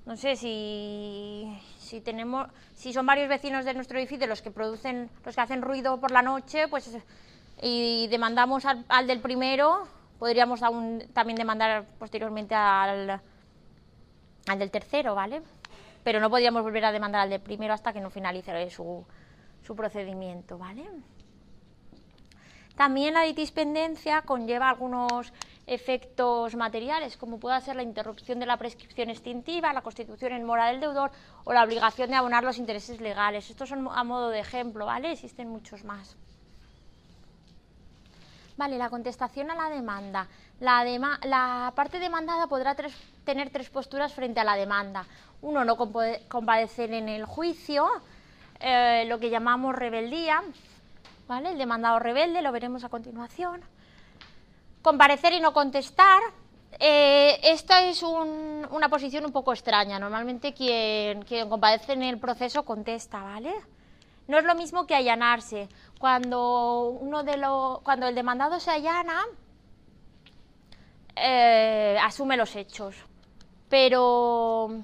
No 0.07 0.17
sé 0.17 0.37
si, 0.37 1.59
si 1.79 2.01
tenemos, 2.01 2.49
si 2.75 2.93
son 2.93 3.07
varios 3.07 3.29
vecinos 3.29 3.65
de 3.65 3.75
nuestro 3.75 3.99
edificio 3.99 4.27
los 4.27 4.43
que 4.43 4.51
producen, 4.51 5.11
los 5.25 5.35
que 5.35 5.41
hacen 5.41 5.63
ruido 5.63 5.99
por 5.99 6.11
la 6.11 6.23
noche, 6.23 6.69
pues 6.69 6.97
y 7.63 8.07
demandamos 8.09 8.65
al, 8.67 9.07
del 9.07 9.21
primero, 9.21 9.89
podríamos 10.19 10.61
también 11.13 11.37
demandar 11.37 11.87
posteriormente 11.99 12.55
al, 12.55 13.21
al 14.47 14.59
del 14.59 14.71
tercero, 14.71 15.15
¿vale? 15.15 15.43
Pero 16.05 16.21
no 16.21 16.29
podríamos 16.31 16.63
volver 16.63 16.85
a 16.85 16.93
demandar 16.93 17.23
al 17.23 17.31
del 17.31 17.41
primero 17.41 17.73
hasta 17.73 17.93
que 17.93 18.01
no 18.01 18.11
finalice 18.11 18.71
su, 18.71 19.05
su 19.65 19.75
procedimiento, 19.75 20.59
¿vale? 20.59 20.89
También 22.77 23.15
la 23.15 23.25
litispendencia 23.25 24.23
conlleva 24.23 24.69
algunos 24.69 25.33
efectos 25.67 26.57
materiales, 26.57 27.17
como 27.17 27.39
pueda 27.39 27.61
ser 27.61 27.77
la 27.77 27.83
interrupción 27.83 28.41
de 28.41 28.47
la 28.47 28.57
prescripción 28.57 29.11
extintiva, 29.11 29.73
la 29.73 29.83
constitución 29.83 30.33
en 30.33 30.45
mora 30.45 30.67
del 30.67 30.81
deudor 30.81 31.11
o 31.45 31.53
la 31.53 31.63
obligación 31.63 32.11
de 32.11 32.17
abonar 32.17 32.43
los 32.43 32.59
intereses 32.59 33.01
legales. 33.01 33.49
Estos 33.49 33.69
son 33.69 33.89
a 33.89 34.05
modo 34.05 34.31
de 34.31 34.41
ejemplo, 34.41 34.87
¿vale? 34.87 35.13
Existen 35.13 35.49
muchos 35.49 35.85
más. 35.85 36.17
Vale, 38.57 38.77
la 38.77 38.91
contestación 38.91 39.51
a 39.51 39.55
la 39.55 39.69
demanda. 39.69 40.29
La, 40.61 40.85
la 41.25 41.73
parte 41.75 41.99
demandada 41.99 42.47
podrá 42.47 42.77
tener 43.25 43.51
tres 43.51 43.71
posturas 43.71 44.13
frente 44.13 44.41
a 44.41 44.45
la 44.45 44.57
demanda. 44.57 45.07
Uno, 45.43 45.65
no 45.65 45.77
compadecer 45.77 46.93
en 46.93 47.09
el 47.09 47.25
juicio, 47.25 47.89
eh, 48.65 49.05
lo 49.07 49.21
que 49.21 49.31
llamamos 49.31 49.75
rebeldía, 49.75 50.43
¿vale? 51.29 51.51
El 51.51 51.59
demandado 51.59 51.99
rebelde, 51.99 52.43
lo 52.43 52.51
veremos 52.51 52.83
a 52.85 52.89
continuación 52.89 53.63
comparecer 54.85 55.33
y 55.33 55.41
no 55.41 55.53
contestar. 55.53 56.21
Eh, 56.79 57.41
esta 57.43 57.85
es 57.85 58.03
una 58.03 58.89
posición 58.91 59.25
un 59.25 59.33
poco 59.33 59.53
extraña. 59.53 59.99
Normalmente 59.99 60.53
quien, 60.53 61.23
quien 61.23 61.49
comparece 61.49 61.95
en 61.95 62.03
el 62.03 62.19
proceso 62.19 62.65
contesta, 62.65 63.23
¿vale? 63.23 63.55
No 64.29 64.39
es 64.39 64.45
lo 64.45 64.55
mismo 64.55 64.87
que 64.87 64.95
allanarse. 64.95 65.69
Cuando, 65.99 66.89
uno 67.01 67.23
de 67.23 67.39
lo, 67.39 67.81
cuando 67.83 68.07
el 68.07 68.15
demandado 68.15 68.61
se 68.61 68.71
allana, 68.71 69.25
eh, 71.17 71.97
asume 72.03 72.37
los 72.37 72.55
hechos. 72.55 72.95
Pero... 73.71 74.83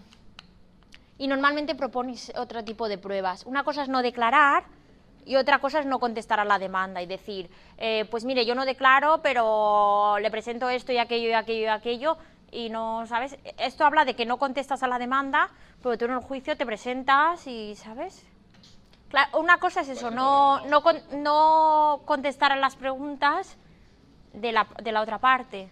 Y 1.20 1.26
normalmente 1.26 1.74
propone 1.74 2.14
otro 2.38 2.64
tipo 2.64 2.88
de 2.88 2.96
pruebas. 2.96 3.44
Una 3.44 3.62
cosa 3.62 3.82
es 3.82 3.90
no 3.90 4.00
declarar 4.00 4.64
y 5.26 5.36
otra 5.36 5.58
cosa 5.58 5.80
es 5.80 5.84
no 5.84 5.98
contestar 5.98 6.40
a 6.40 6.46
la 6.46 6.58
demanda 6.58 7.02
y 7.02 7.06
decir, 7.06 7.50
eh, 7.76 8.06
pues 8.10 8.24
mire, 8.24 8.46
yo 8.46 8.54
no 8.54 8.64
declaro, 8.64 9.20
pero 9.22 10.16
le 10.18 10.30
presento 10.30 10.70
esto 10.70 10.92
y 10.92 10.96
aquello 10.96 11.28
y 11.28 11.32
aquello 11.34 11.64
y 11.64 11.66
aquello, 11.66 12.16
y 12.50 12.70
no, 12.70 13.06
¿sabes? 13.06 13.36
Esto 13.58 13.84
habla 13.84 14.06
de 14.06 14.16
que 14.16 14.24
no 14.24 14.38
contestas 14.38 14.82
a 14.82 14.88
la 14.88 14.98
demanda, 14.98 15.50
pero 15.82 15.98
tú 15.98 16.06
en 16.06 16.12
el 16.12 16.20
juicio 16.20 16.56
te 16.56 16.64
presentas 16.64 17.46
y, 17.46 17.76
¿sabes? 17.76 18.24
una 19.34 19.58
cosa 19.58 19.82
es 19.82 19.90
eso, 19.90 20.10
no 20.10 22.00
contestar 22.06 22.52
a 22.52 22.56
las 22.56 22.76
preguntas 22.76 23.58
de 24.32 24.52
la, 24.52 24.66
de 24.82 24.90
la 24.90 25.02
otra 25.02 25.18
parte. 25.18 25.68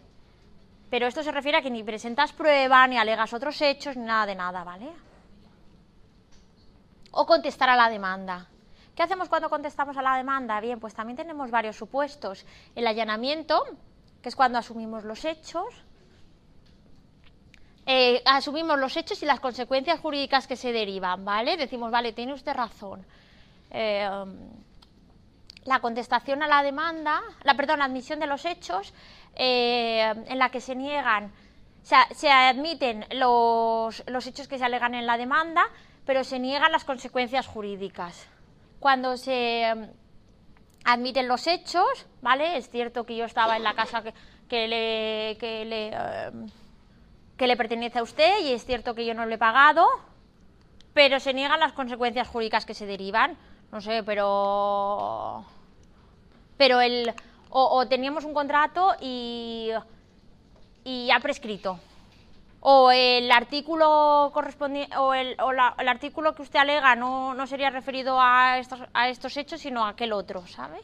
Pero 0.90 1.06
esto 1.06 1.22
se 1.22 1.32
refiere 1.32 1.56
a 1.56 1.62
que 1.62 1.70
ni 1.70 1.82
presentas 1.82 2.32
prueba, 2.34 2.87
ni 2.87 2.98
alegas 2.98 3.32
otros 3.32 3.62
hechos, 3.62 3.96
ni 3.96 4.04
nada 4.04 4.26
de 4.26 4.34
nada, 4.34 4.62
¿vale? 4.62 5.08
O 7.11 7.27
contestar 7.27 7.68
a 7.71 7.77
la 7.77 7.88
demanda. 7.88 8.49
¿Qué 8.94 9.03
hacemos 9.03 9.29
cuando 9.29 9.49
contestamos 9.49 9.97
a 9.97 10.03
la 10.03 10.16
demanda? 10.16 10.61
Bien, 10.61 10.81
pues 10.81 10.94
también 10.94 11.16
tenemos 11.16 11.51
varios 11.51 11.77
supuestos. 11.77 12.44
El 12.75 12.87
allanamiento, 12.87 13.64
que 14.21 14.29
es 14.29 14.37
cuando 14.37 14.59
asumimos 14.59 15.05
los 15.05 15.25
hechos. 15.25 15.85
Eh, 17.87 18.23
asumimos 18.27 18.79
los 18.79 18.97
hechos 18.97 19.23
y 19.23 19.27
las 19.27 19.40
consecuencias 19.40 20.01
jurídicas 20.01 20.47
que 20.47 20.57
se 20.57 20.73
derivan, 20.73 21.25
¿vale? 21.25 21.57
Decimos, 21.57 21.90
vale, 21.90 22.12
tiene 22.12 22.35
usted 22.35 22.55
razón. 22.55 23.07
Eh, 23.71 24.09
la 25.68 25.81
contestación 25.81 26.42
a 26.42 26.49
la 26.49 26.62
demanda, 26.62 27.23
la 27.44 27.55
perdón, 27.55 27.79
la 27.79 27.85
admisión 27.85 28.18
de 28.18 28.27
los 28.27 28.44
hechos, 28.44 28.92
eh, 29.37 30.12
en 30.27 30.38
la 30.38 30.51
que 30.51 30.61
se 30.61 30.75
niegan, 30.75 31.27
o 31.27 31.87
sea, 31.87 32.09
se 32.14 32.31
admiten 32.31 33.05
los, 33.12 34.03
los 34.07 34.27
hechos 34.27 34.49
que 34.49 34.59
se 34.59 34.64
alegan 34.64 34.94
en 34.94 35.07
la 35.07 35.16
demanda, 35.16 35.64
pero 36.09 36.25
se 36.25 36.38
niegan 36.38 36.73
las 36.73 36.85
consecuencias 36.85 37.47
jurídicas 37.47 38.27
cuando 38.81 39.18
se 39.18 39.64
em, 39.64 39.90
admiten 40.87 41.29
los 41.29 41.47
hechos, 41.47 42.07
¿vale? 42.23 42.57
Es 42.57 42.71
cierto 42.71 43.05
que 43.05 43.14
yo 43.14 43.27
estaba 43.27 43.59
en 43.59 43.62
la 43.62 43.75
casa 43.75 44.03
que, 44.49 44.68
le, 44.68 45.37
que, 45.38 45.66
le, 45.66 45.88
em, 45.88 46.47
que 47.37 47.47
le 47.47 47.59
pertenece 47.59 47.99
a 47.99 48.03
usted 48.03 48.40
y 48.42 48.55
es 48.55 48.64
cierto 48.64 48.94
que 48.94 49.05
yo 49.05 49.12
no 49.12 49.27
le 49.27 49.35
he 49.35 49.38
pagado, 49.38 49.87
pero 50.94 51.21
se 51.21 51.35
niegan 51.35 51.61
las 51.61 51.75
consecuencias 51.75 52.27
jurídicas 52.27 52.64
que 52.64 52.73
se 52.73 52.87
derivan. 52.87 53.37
No 53.71 53.83
sé, 53.83 54.03
pero... 54.03 55.44
Pero 56.57 56.81
el... 56.81 57.12
O, 57.51 57.87
teníamos 57.87 58.25
un 58.25 58.33
contrato 58.33 58.97
y, 58.99 59.73
y 60.85 61.11
ha 61.11 61.21
prescrito, 61.21 61.79
o 62.61 62.90
el 62.90 63.31
artículo 63.31 64.31
correspondiente 64.35 64.97
o, 64.97 65.14
el, 65.14 65.37
o 65.40 65.53
el, 65.53 65.88
artículo 65.88 66.35
que 66.35 66.42
usted 66.42 66.59
alega 66.59 66.97
no, 66.97 67.35
no 67.35 67.47
sería 67.47 67.71
referido 67.71 68.21
a 68.21 68.59
estos, 68.59 68.81
a 68.92 69.09
estos 69.09 69.37
hechos 69.37 69.61
sino 69.61 69.85
a 69.85 69.90
aquel 69.90 70.12
otro, 70.12 70.47
¿sabe? 70.47 70.81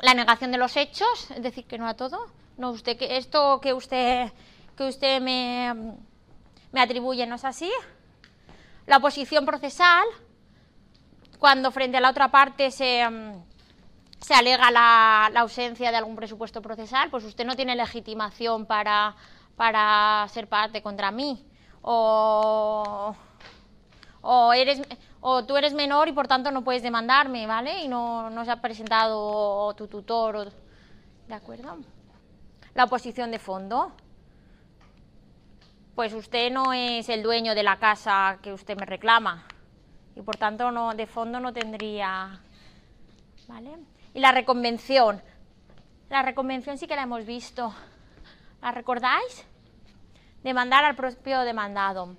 La 0.00 0.14
negación 0.14 0.52
de 0.52 0.58
los 0.58 0.76
hechos, 0.76 1.30
es 1.30 1.42
decir, 1.42 1.64
que 1.66 1.76
no 1.76 1.88
a 1.88 1.94
todo. 1.94 2.26
No, 2.56 2.70
usted 2.70 2.96
que 2.96 3.16
esto 3.16 3.60
que 3.60 3.72
usted 3.72 4.32
que 4.76 4.84
usted 4.84 5.20
me, 5.20 5.96
me 6.72 6.80
atribuye 6.80 7.26
no 7.26 7.34
es 7.34 7.44
así. 7.44 7.70
La 8.86 8.98
oposición 8.98 9.44
procesal, 9.44 10.06
cuando 11.38 11.70
frente 11.72 11.98
a 11.98 12.00
la 12.00 12.10
otra 12.10 12.30
parte 12.30 12.70
se, 12.70 13.04
se 14.20 14.34
alega 14.34 14.70
la, 14.70 15.30
la 15.32 15.40
ausencia 15.40 15.90
de 15.90 15.96
algún 15.96 16.16
presupuesto 16.16 16.62
procesal, 16.62 17.10
pues 17.10 17.24
usted 17.24 17.44
no 17.44 17.56
tiene 17.56 17.76
legitimación 17.76 18.66
para 18.66 19.16
para 19.58 20.24
ser 20.28 20.48
parte 20.48 20.80
contra 20.80 21.10
mí. 21.10 21.44
O, 21.82 23.14
o, 24.22 24.52
eres, 24.52 24.80
o 25.20 25.44
tú 25.44 25.56
eres 25.56 25.74
menor 25.74 26.08
y 26.08 26.12
por 26.12 26.28
tanto 26.28 26.50
no 26.52 26.62
puedes 26.62 26.82
demandarme, 26.82 27.46
¿vale? 27.46 27.82
Y 27.82 27.88
no, 27.88 28.30
no 28.30 28.44
se 28.44 28.52
ha 28.52 28.60
presentado 28.62 29.74
tu 29.74 29.88
tutor, 29.88 30.52
¿de 31.26 31.34
acuerdo? 31.34 31.76
La 32.74 32.84
oposición 32.84 33.32
de 33.32 33.40
fondo. 33.40 33.92
Pues 35.96 36.14
usted 36.14 36.52
no 36.52 36.72
es 36.72 37.08
el 37.08 37.24
dueño 37.24 37.56
de 37.56 37.64
la 37.64 37.80
casa 37.80 38.38
que 38.40 38.52
usted 38.52 38.78
me 38.78 38.86
reclama. 38.86 39.44
y 40.14 40.22
por 40.22 40.36
tanto 40.36 40.70
no, 40.70 40.94
de 40.94 41.06
fondo 41.08 41.40
no 41.40 41.52
tendría. 41.52 42.40
¿Vale? 43.48 43.70
Y 44.14 44.20
la 44.20 44.30
reconvención. 44.30 45.20
La 46.10 46.22
reconvención 46.22 46.78
sí 46.78 46.86
que 46.86 46.94
la 46.94 47.02
hemos 47.02 47.26
visto. 47.26 47.74
¿La 48.62 48.72
recordáis? 48.72 49.44
Demandar 50.42 50.84
al 50.84 50.96
propio 50.96 51.40
demandado. 51.40 52.16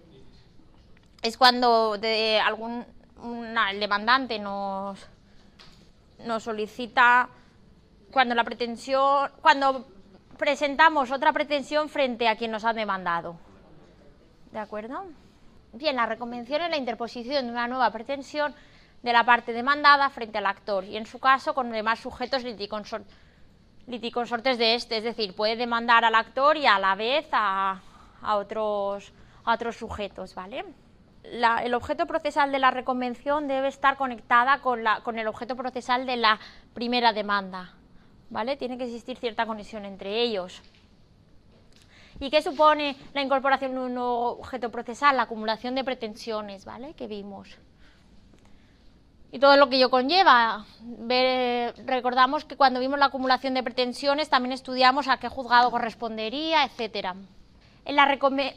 Es 1.22 1.38
cuando 1.38 1.98
de 1.98 2.40
algún 2.40 2.86
el 3.70 3.80
demandante 3.80 4.40
nos, 4.40 5.00
nos 6.26 6.44
solicita 6.44 7.30
cuando 8.12 8.34
la 8.36 8.44
pretensión, 8.44 9.30
cuando 9.42 9.86
presentamos 10.38 11.12
otra 11.12 11.34
pretensión 11.34 11.90
frente 11.90 12.28
a 12.28 12.38
quien 12.38 12.52
nos 12.52 12.64
ha 12.64 12.74
demandado. 12.74 13.36
¿De 14.52 14.60
acuerdo? 14.60 15.06
Bien, 15.74 15.96
la 15.96 16.06
reconvención 16.06 16.62
es 16.62 16.70
la 16.70 16.78
interposición 16.78 17.46
de 17.46 17.52
una 17.52 17.68
nueva 17.68 17.92
pretensión 17.92 18.56
de 19.04 19.14
la 19.14 19.24
parte 19.24 19.54
demandada 19.54 20.10
frente 20.10 20.40
al 20.40 20.46
actor 20.46 20.84
y 20.84 20.98
en 20.98 21.06
su 21.06 21.20
caso 21.20 21.54
con 21.54 21.72
demás 21.72 22.00
sujetos 22.00 22.44
liticonsortes 23.90 24.58
de 24.58 24.76
este, 24.76 24.98
es 24.98 25.04
decir, 25.04 25.36
puede 25.36 25.56
demandar 25.56 26.06
al 26.06 26.16
actor 26.16 26.56
y 26.56 26.66
a 26.68 26.80
la 26.80 26.96
vez 26.96 27.28
a, 27.32 27.82
otros, 28.24 29.12
sujetos, 29.76 30.36
¿vale? 30.36 30.64
el 31.24 31.74
objeto 31.74 32.06
procesal 32.06 32.52
de 32.52 32.60
la 32.60 32.72
reconvención 32.72 33.48
debe 33.48 33.68
estar 33.68 33.98
conectada 33.98 34.62
con 34.62 35.20
el 35.20 35.28
objeto 35.28 35.56
procesal 35.56 36.06
de 36.06 36.18
la 36.18 36.40
primera 36.74 37.14
demanda, 37.14 37.74
¿vale? 38.30 38.56
Tiene 38.58 38.78
que 38.78 38.86
existir 38.86 39.18
cierta 39.18 39.46
conexión 39.46 39.86
entre 39.86 40.22
ellos. 40.22 40.62
¿Y 42.20 42.30
qué 42.30 42.42
supone 42.42 42.96
la 43.14 43.22
incorporación 43.22 43.74
de 43.74 43.80
un 43.80 43.94
nuevo 43.94 44.40
objeto 44.40 44.72
procesal? 44.72 45.18
La 45.18 45.24
acumulación 45.24 45.76
de 45.76 45.84
pretensiones, 45.84 46.66
¿vale? 46.66 46.94
Que 46.94 47.08
vimos. 47.08 47.58
Y 49.32 49.40
todo 49.40 49.58
lo 49.58 49.70
que 49.70 49.76
ello 49.76 49.90
conlleva. 49.90 50.66
recordamos 51.86 52.46
que 52.46 52.56
cuando 52.56 52.80
vimos 52.80 53.00
la 53.00 53.08
acumulación 53.08 53.54
de 53.54 53.64
pretensiones 53.64 54.30
también 54.30 54.54
estudiamos 54.54 55.08
a 55.08 55.18
qué 55.18 55.30
juzgado 55.30 55.72
correspondería, 55.72 56.64
etcétera. 56.64 57.16
En 57.86 57.98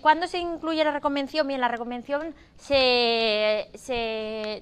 ¿Cuándo 0.01 0.27
se 0.27 0.39
incluye 0.39 0.85
la 0.85 0.91
reconvención? 0.91 1.47
Bien, 1.47 1.61
la 1.61 1.69
reconvención 1.69 2.35
se, 2.57 3.71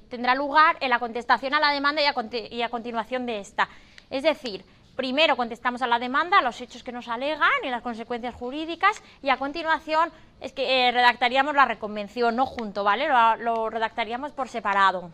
tendrá 0.08 0.34
lugar 0.34 0.76
en 0.80 0.90
la 0.90 0.98
contestación 0.98 1.54
a 1.54 1.60
la 1.60 1.72
demanda 1.72 2.02
y 2.02 2.06
a, 2.06 2.14
y 2.50 2.62
a 2.62 2.68
continuación 2.68 3.26
de 3.26 3.40
esta. 3.40 3.68
Es 4.10 4.22
decir, 4.22 4.64
Primero 5.00 5.34
contestamos 5.34 5.80
a 5.80 5.86
la 5.86 5.98
demanda, 5.98 6.42
los 6.42 6.60
hechos 6.60 6.82
que 6.82 6.92
nos 6.92 7.08
alegan 7.08 7.48
y 7.62 7.70
las 7.70 7.80
consecuencias 7.80 8.34
jurídicas 8.34 9.02
y 9.22 9.30
a 9.30 9.38
continuación 9.38 10.10
es 10.42 10.52
que 10.52 10.88
eh, 10.88 10.92
redactaríamos 10.92 11.54
la 11.54 11.64
reconvención, 11.64 12.36
no 12.36 12.44
junto, 12.44 12.84
¿vale? 12.84 13.08
Lo, 13.38 13.70
redactaríamos 13.70 14.32
por 14.32 14.48
separado. 14.48 15.10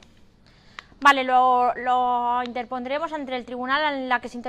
Vale, 1.00 1.24
lo, 1.24 2.42
interpondremos 2.44 3.12
ante 3.12 3.36
el 3.36 3.44
tribunal 3.44 3.94
en 3.94 4.08
la 4.08 4.20
que 4.20 4.28
se 4.28 4.40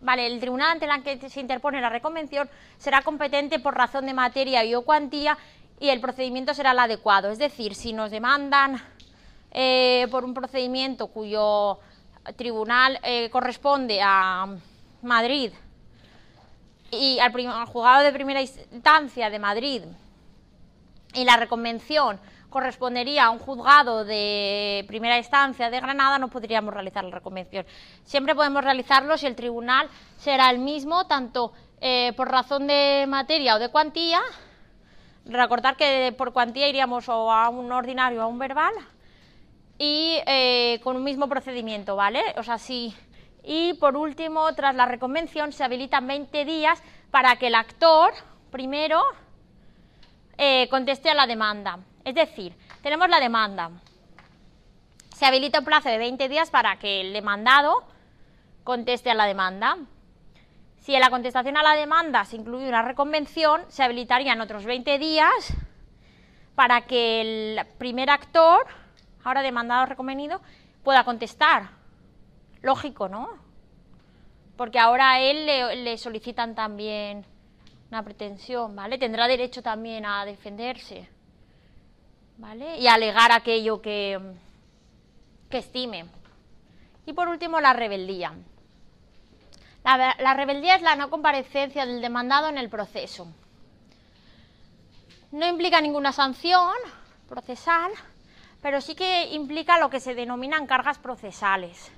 Vale, 0.00 0.28
el 0.28 0.38
tribunal 0.38 0.70
ante 0.70 0.86
el 0.86 1.18
que 1.18 1.28
se 1.28 1.40
interpone 1.40 1.80
la 1.80 1.88
reconvención 1.88 2.48
será 2.76 3.02
competente 3.02 3.58
por 3.58 3.74
razón 3.74 4.06
de 4.06 4.14
materia 4.14 4.64
y 4.64 4.72
o 4.76 4.82
cuantía 4.82 5.36
y 5.80 5.88
el 5.88 6.00
procedimiento 6.00 6.54
será 6.54 6.70
el 6.70 6.78
adecuado. 6.78 7.30
Es 7.30 7.38
decir, 7.38 7.74
si 7.74 7.92
nos 7.92 8.12
demandan 8.12 8.80
eh, 9.50 10.06
por 10.10 10.24
un 10.24 10.34
procedimiento 10.34 11.08
cuyo 11.08 11.80
tribunal 12.36 13.00
eh, 13.02 13.28
corresponde 13.30 14.00
a 14.00 14.46
Madrid 15.02 15.52
y 16.90 17.18
al, 17.18 17.32
juzgado 17.66 18.04
de 18.04 18.12
primera 18.12 18.40
instancia 18.40 19.30
de 19.30 19.38
Madrid 19.38 19.82
y 21.18 21.24
la 21.24 21.36
reconvención 21.36 22.20
correspondería 22.48 23.24
a 23.24 23.30
un 23.30 23.40
juzgado 23.40 24.04
de 24.04 24.84
primera 24.86 25.18
instancia 25.18 25.68
de 25.68 25.80
Granada, 25.80 26.18
no 26.18 26.28
podríamos 26.28 26.72
realizar 26.72 27.04
la 27.04 27.10
reconvención. 27.10 27.66
Siempre 28.04 28.34
podemos 28.34 28.62
realizarlo 28.62 29.18
si 29.18 29.26
el 29.26 29.34
tribunal 29.34 29.88
será 30.16 30.48
el 30.50 30.58
mismo, 30.58 31.06
tanto 31.06 31.52
eh, 31.80 32.12
por 32.16 32.30
razón 32.30 32.68
de 32.68 33.04
materia 33.08 33.56
o 33.56 33.58
de 33.58 33.68
cuantía. 33.68 34.20
Recordar 35.26 35.76
que 35.76 36.14
por 36.16 36.32
cuantía 36.32 36.68
iríamos 36.68 37.08
o 37.08 37.30
a 37.30 37.48
un 37.48 37.70
ordinario 37.72 38.20
o 38.20 38.22
a 38.22 38.26
un 38.26 38.38
verbal 38.38 38.72
y 39.76 40.20
eh, 40.26 40.80
con 40.82 40.96
un 40.96 41.04
mismo 41.04 41.28
procedimiento, 41.28 41.96
¿vale? 41.96 42.22
O 42.36 42.42
sea, 42.42 42.58
si 42.58 42.94
y 43.42 43.74
por 43.74 43.96
último, 43.96 44.54
tras 44.54 44.74
la 44.74 44.86
reconvención, 44.86 45.52
se 45.52 45.64
habilitan 45.64 46.06
20 46.06 46.44
días 46.44 46.82
para 47.10 47.36
que 47.36 47.48
el 47.48 47.54
actor, 47.54 48.12
primero, 48.50 49.02
eh, 50.38 50.68
conteste 50.70 51.10
a 51.10 51.14
la 51.14 51.26
demanda. 51.26 51.80
Es 52.04 52.14
decir, 52.14 52.54
tenemos 52.82 53.08
la 53.08 53.20
demanda. 53.20 53.70
Se 55.14 55.26
habilita 55.26 55.58
un 55.58 55.64
plazo 55.64 55.88
de 55.88 55.98
20 55.98 56.28
días 56.28 56.50
para 56.50 56.78
que 56.78 57.00
el 57.00 57.12
demandado 57.12 57.84
conteste 58.64 59.10
a 59.10 59.14
la 59.14 59.26
demanda. 59.26 59.76
Si 60.80 60.94
en 60.94 61.00
la 61.00 61.10
contestación 61.10 61.56
a 61.56 61.62
la 61.62 61.74
demanda 61.74 62.24
se 62.24 62.36
incluye 62.36 62.68
una 62.68 62.82
reconvención, 62.82 63.62
se 63.68 63.82
habilitarían 63.82 64.40
otros 64.40 64.64
20 64.64 64.98
días 64.98 65.54
para 66.54 66.82
que 66.82 67.20
el 67.20 67.66
primer 67.78 68.10
actor, 68.10 68.66
ahora 69.22 69.42
demandado 69.42 69.82
o 69.82 69.86
reconvenido, 69.86 70.40
pueda 70.82 71.04
contestar. 71.04 71.70
Lógico, 72.62 73.08
¿no? 73.08 73.28
Porque 74.56 74.78
ahora 74.78 75.12
a 75.12 75.20
él 75.20 75.46
le, 75.46 75.98
solicitan 75.98 76.54
también 76.54 77.24
una 77.90 78.02
pretensión, 78.02 78.76
¿vale? 78.76 78.98
Tendrá 78.98 79.26
derecho 79.26 79.62
también 79.62 80.04
a 80.04 80.24
defenderse, 80.24 81.08
¿vale? 82.36 82.78
Y 82.78 82.86
a 82.86 82.94
alegar 82.94 83.32
aquello 83.32 83.80
que, 83.80 84.20
estime. 85.50 86.06
Y 87.06 87.12
por 87.14 87.28
último, 87.28 87.60
la 87.60 87.72
rebeldía. 87.72 88.34
La, 89.84 90.14
la, 90.18 90.34
rebeldía 90.34 90.76
es 90.76 90.82
la 90.82 90.96
no 90.96 91.08
comparecencia 91.08 91.86
del 91.86 92.02
demandado 92.02 92.48
en 92.48 92.58
el 92.58 92.68
proceso. 92.68 93.26
No 95.32 95.46
implica 95.46 95.80
ninguna 95.80 96.12
sanción 96.12 96.74
procesal, 97.28 97.90
pero 98.60 98.80
sí 98.80 98.94
que 98.94 99.28
implica 99.32 99.78
lo 99.78 99.88
que 99.88 100.00
se 100.00 100.14
denominan 100.14 100.66
cargas 100.66 100.98
procesales. 100.98 101.90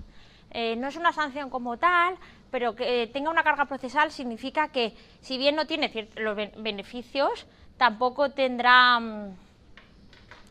Eh, 0.51 0.77
no 0.77 0.89
es 0.89 0.97
una 0.97 1.13
sanción 1.13 1.49
como 1.49 1.77
tal, 1.79 2.17
pero 2.51 2.75
que 2.75 3.09
tenga 3.13 3.31
una 3.31 3.43
carga 3.43 3.65
procesal 3.65 4.11
significa 4.11 4.69
que 4.69 4.95
si 5.21 5.39
bien 5.39 5.57
no 5.57 5.67
tiene 5.67 6.09
los 6.17 6.37
beneficios, 6.57 7.47
tampoco 7.77 8.31
tendrá, 8.31 8.99
mm, 9.01 9.37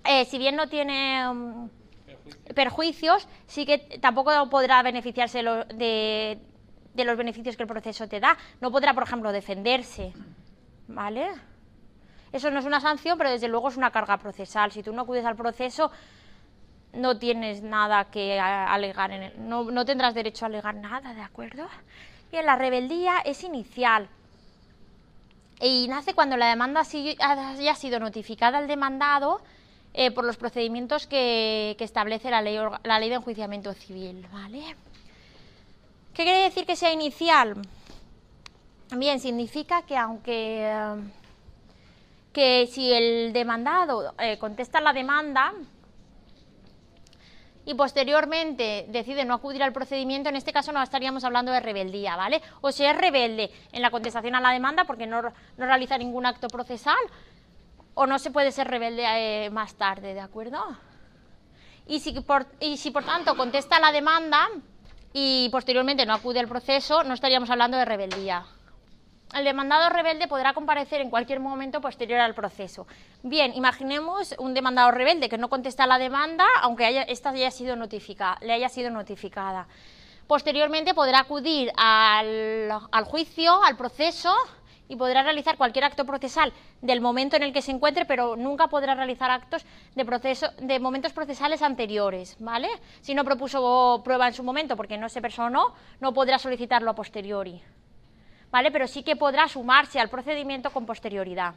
eh, 0.06 0.26
si 0.26 0.38
bien 0.38 0.56
no 0.56 0.68
tiene 0.68 1.32
mm, 1.32 1.70
perjuicios, 2.56 3.28
sí 3.48 3.66
que 3.66 4.00
tampoco 4.00 4.50
podrá 4.50 4.82
beneficiarse 4.82 5.44
de, 5.44 6.40
de, 6.94 7.06
los 7.06 7.18
beneficios 7.18 7.56
que 7.56 7.64
el 7.64 7.70
proceso 7.70 8.08
te 8.08 8.20
da. 8.20 8.38
No 8.62 8.72
podrá, 8.72 8.94
por 8.94 9.04
ejemplo, 9.04 9.32
defenderse, 9.32 10.14
¿vale? 10.88 11.30
Eso 12.32 12.52
no 12.52 12.60
es 12.60 12.66
una 12.66 12.80
sanción, 12.80 13.18
pero 13.18 13.32
desde 13.32 13.48
luego 13.48 13.70
es 13.70 13.78
una 13.78 13.92
carga 13.92 14.18
procesal. 14.18 14.72
Si 14.72 14.84
tú 14.84 14.94
no 14.94 15.02
acudes 15.02 15.26
al 15.26 15.36
proceso, 15.36 15.92
no 16.94 17.18
tienes 17.18 17.62
nada 17.62 18.06
que 18.06 18.40
alegar, 18.40 19.12
en 19.12 19.50
no, 19.50 19.70
no, 19.72 19.86
tendrás 19.86 20.14
derecho 20.14 20.46
a 20.46 20.48
alegar 20.48 20.76
nada, 20.76 21.14
¿de 21.14 21.22
acuerdo? 21.22 21.68
Bien, 22.32 22.46
la 22.46 22.56
rebeldía 22.56 23.20
es 23.26 23.44
inicial 23.44 24.08
y 25.62 25.88
nace 25.88 26.14
cuando 26.14 26.38
la 26.38 26.48
demanda 26.48 26.82
haya 26.82 27.76
sido 27.76 28.00
notificada 28.00 28.58
al 28.58 28.68
demandado 28.68 29.42
eh, 29.94 30.12
por 30.12 30.24
los 30.24 30.38
procedimientos 30.38 31.08
que, 31.08 31.76
establece 31.80 32.30
la 32.30 32.42
ley, 32.42 32.58
la 32.84 33.00
ley 33.00 33.10
de 33.10 33.16
enjuiciamiento 33.16 33.74
civil, 33.74 34.26
¿vale? 34.32 34.76
¿Qué 36.14 36.24
quiere 36.24 36.44
decir 36.44 36.66
que 36.66 36.76
sea 36.76 36.94
inicial? 36.94 37.56
Bien, 38.96 39.20
significa 39.20 39.84
que 39.84 39.98
aunque 39.98 40.72
que 42.34 42.68
si 42.68 42.94
el 42.94 43.34
demandado 43.34 44.14
eh, 44.20 44.38
contesta 44.38 44.82
la 44.82 44.94
demanda, 44.94 45.54
y 47.70 47.76
posteriormente 47.76 48.88
decide 48.90 49.26
no 49.26 49.36
acudir 49.36 49.62
al 49.62 49.72
procedimiento, 49.72 50.28
en 50.28 50.36
este 50.36 50.52
caso 50.52 50.72
no 50.72 50.82
estaríamos 50.82 51.24
hablando 51.24 51.52
de 51.52 51.60
rebeldía, 51.60 52.16
¿vale? 52.16 52.42
O 52.62 52.72
si 52.72 52.84
es 52.84 52.98
rebelde 52.98 53.52
en 53.72 53.84
la 53.84 53.92
contestación 53.92 54.34
a 54.34 54.42
la 54.42 54.50
demanda 54.50 54.86
porque 54.86 55.06
no, 55.06 55.22
realiza 55.56 55.96
ningún 55.96 56.26
acto 56.26 56.48
procesal, 56.48 56.98
o 57.94 58.08
no 58.08 58.18
se 58.18 58.32
puede 58.32 58.52
ser 58.52 58.68
rebelde 58.70 59.04
eh, 59.06 59.52
más 59.52 59.76
tarde, 59.76 60.16
¿de 60.16 60.20
acuerdo? 60.20 60.66
Y 61.86 62.00
si, 62.00 62.20
por, 62.22 62.48
y 62.60 62.78
si 62.78 62.90
por 62.90 63.04
tanto 63.04 63.38
contesta 63.38 63.80
la 63.80 63.92
demanda 63.92 64.48
y 65.14 65.48
posteriormente 65.52 66.08
no 66.08 66.16
acude 66.16 66.40
al 66.40 66.48
proceso, 66.48 67.04
no 67.04 67.14
estaríamos 67.14 67.52
hablando 67.52 67.78
de 67.78 67.86
rebeldía 67.86 68.46
el 69.34 69.44
demandado 69.44 69.90
rebelde 69.90 70.28
podrá 70.28 70.54
comparecer 70.54 71.02
en 71.02 71.10
cualquier 71.10 71.40
momento 71.40 71.82
posterior 71.82 72.20
al 72.20 72.34
proceso. 72.34 72.88
Bien, 73.22 73.54
imaginemos 73.54 74.36
un 74.40 74.54
demandado 74.54 74.92
rebelde 74.92 75.30
que 75.30 75.38
no 75.38 75.50
contesta 75.50 75.86
la 75.86 76.00
demanda, 76.00 76.46
aunque 76.62 76.86
haya, 76.86 77.04
esta 77.04 77.30
haya 77.30 77.52
sido 77.52 77.76
notificada, 77.76 78.38
le 78.42 78.54
haya 78.54 78.70
sido 78.70 78.90
notificada. 78.90 79.68
Posteriormente 80.28 80.94
podrá 80.94 81.22
acudir 81.22 81.72
al, 81.76 82.72
juicio, 83.06 83.64
al 83.64 83.76
proceso, 83.78 84.34
y 84.88 84.96
podrá 84.96 85.22
realizar 85.22 85.56
cualquier 85.56 85.86
acto 85.86 86.04
procesal 86.04 86.52
del 86.82 87.00
momento 87.00 87.36
en 87.36 87.44
el 87.44 87.54
que 87.54 87.62
se 87.62 87.72
encuentre, 87.72 88.06
pero 88.06 88.36
nunca 88.36 88.68
podrá 88.68 88.96
realizar 88.96 89.30
actos 89.30 89.64
de, 89.94 90.04
proceso, 90.04 90.48
de 90.60 90.80
momentos 90.80 91.14
procesales 91.14 91.62
anteriores, 91.62 92.36
¿vale? 92.40 92.70
Si 93.02 93.14
no 93.14 93.24
propuso 93.24 94.02
prueba 94.04 94.28
en 94.28 94.34
su 94.34 94.44
momento 94.44 94.76
porque 94.76 94.98
no 94.98 95.08
se 95.08 95.22
personó, 95.22 95.76
no 96.00 96.12
podrá 96.12 96.40
solicitarlo 96.40 96.90
a 96.90 96.96
posteriori, 96.96 97.62
¿vale? 98.52 98.72
Pero 98.72 98.88
sí 98.88 99.04
que 99.04 99.16
podrá 99.16 99.48
sumarse 99.48 100.00
al 100.00 100.10
procedimiento 100.10 100.72
con 100.72 100.86
posterioridad. 100.86 101.56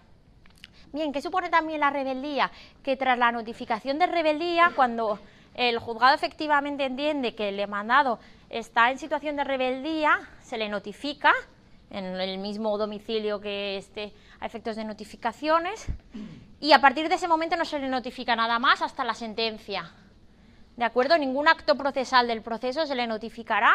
Bien, 0.93 1.13
¿qué 1.13 1.23
supone 1.23 1.49
también 1.49 1.81
la 1.81 1.91
rebeldía? 1.91 2.51
Que 2.83 2.97
tras 2.97 3.19
la 3.19 3.33
notificación 3.33 3.99
de 3.99 4.07
rebeldía, 4.07 4.73
cuando 4.77 5.19
el 5.55 5.79
juzgado 5.79 6.15
efectivamente 6.15 6.85
entiende 6.85 7.35
que 7.35 7.49
el 7.49 7.57
demandado 7.57 8.19
está 8.51 8.91
en 8.91 8.99
situación 8.99 9.37
de 9.37 9.45
rebeldía, 9.45 10.21
se 10.41 10.59
le 10.59 10.69
notifica 10.69 11.33
en 11.91 12.05
el 12.05 12.39
mismo 12.39 12.77
domicilio 12.79 13.41
que 13.41 13.77
esté 13.77 14.13
a 14.41 14.47
efectos 14.47 14.77
de 14.77 14.85
notificaciones 14.85 15.87
y 16.61 16.73
a 16.73 16.81
partir 16.81 17.09
de 17.09 17.17
ese 17.17 17.29
momento 17.29 17.57
no 17.57 17.65
se 17.65 17.79
le 17.79 17.89
notifica 17.89 18.35
nada 18.35 18.59
más 18.59 18.83
hasta 18.83 19.05
la 19.05 19.15
sentencia. 19.15 19.91
¿De 20.77 20.85
acuerdo? 20.85 21.19
Ningún 21.19 21.49
acto 21.49 21.75
procesal 21.77 22.27
del 22.27 22.43
proceso 22.43 22.87
se 22.87 22.95
le 22.95 23.07
notificará 23.07 23.75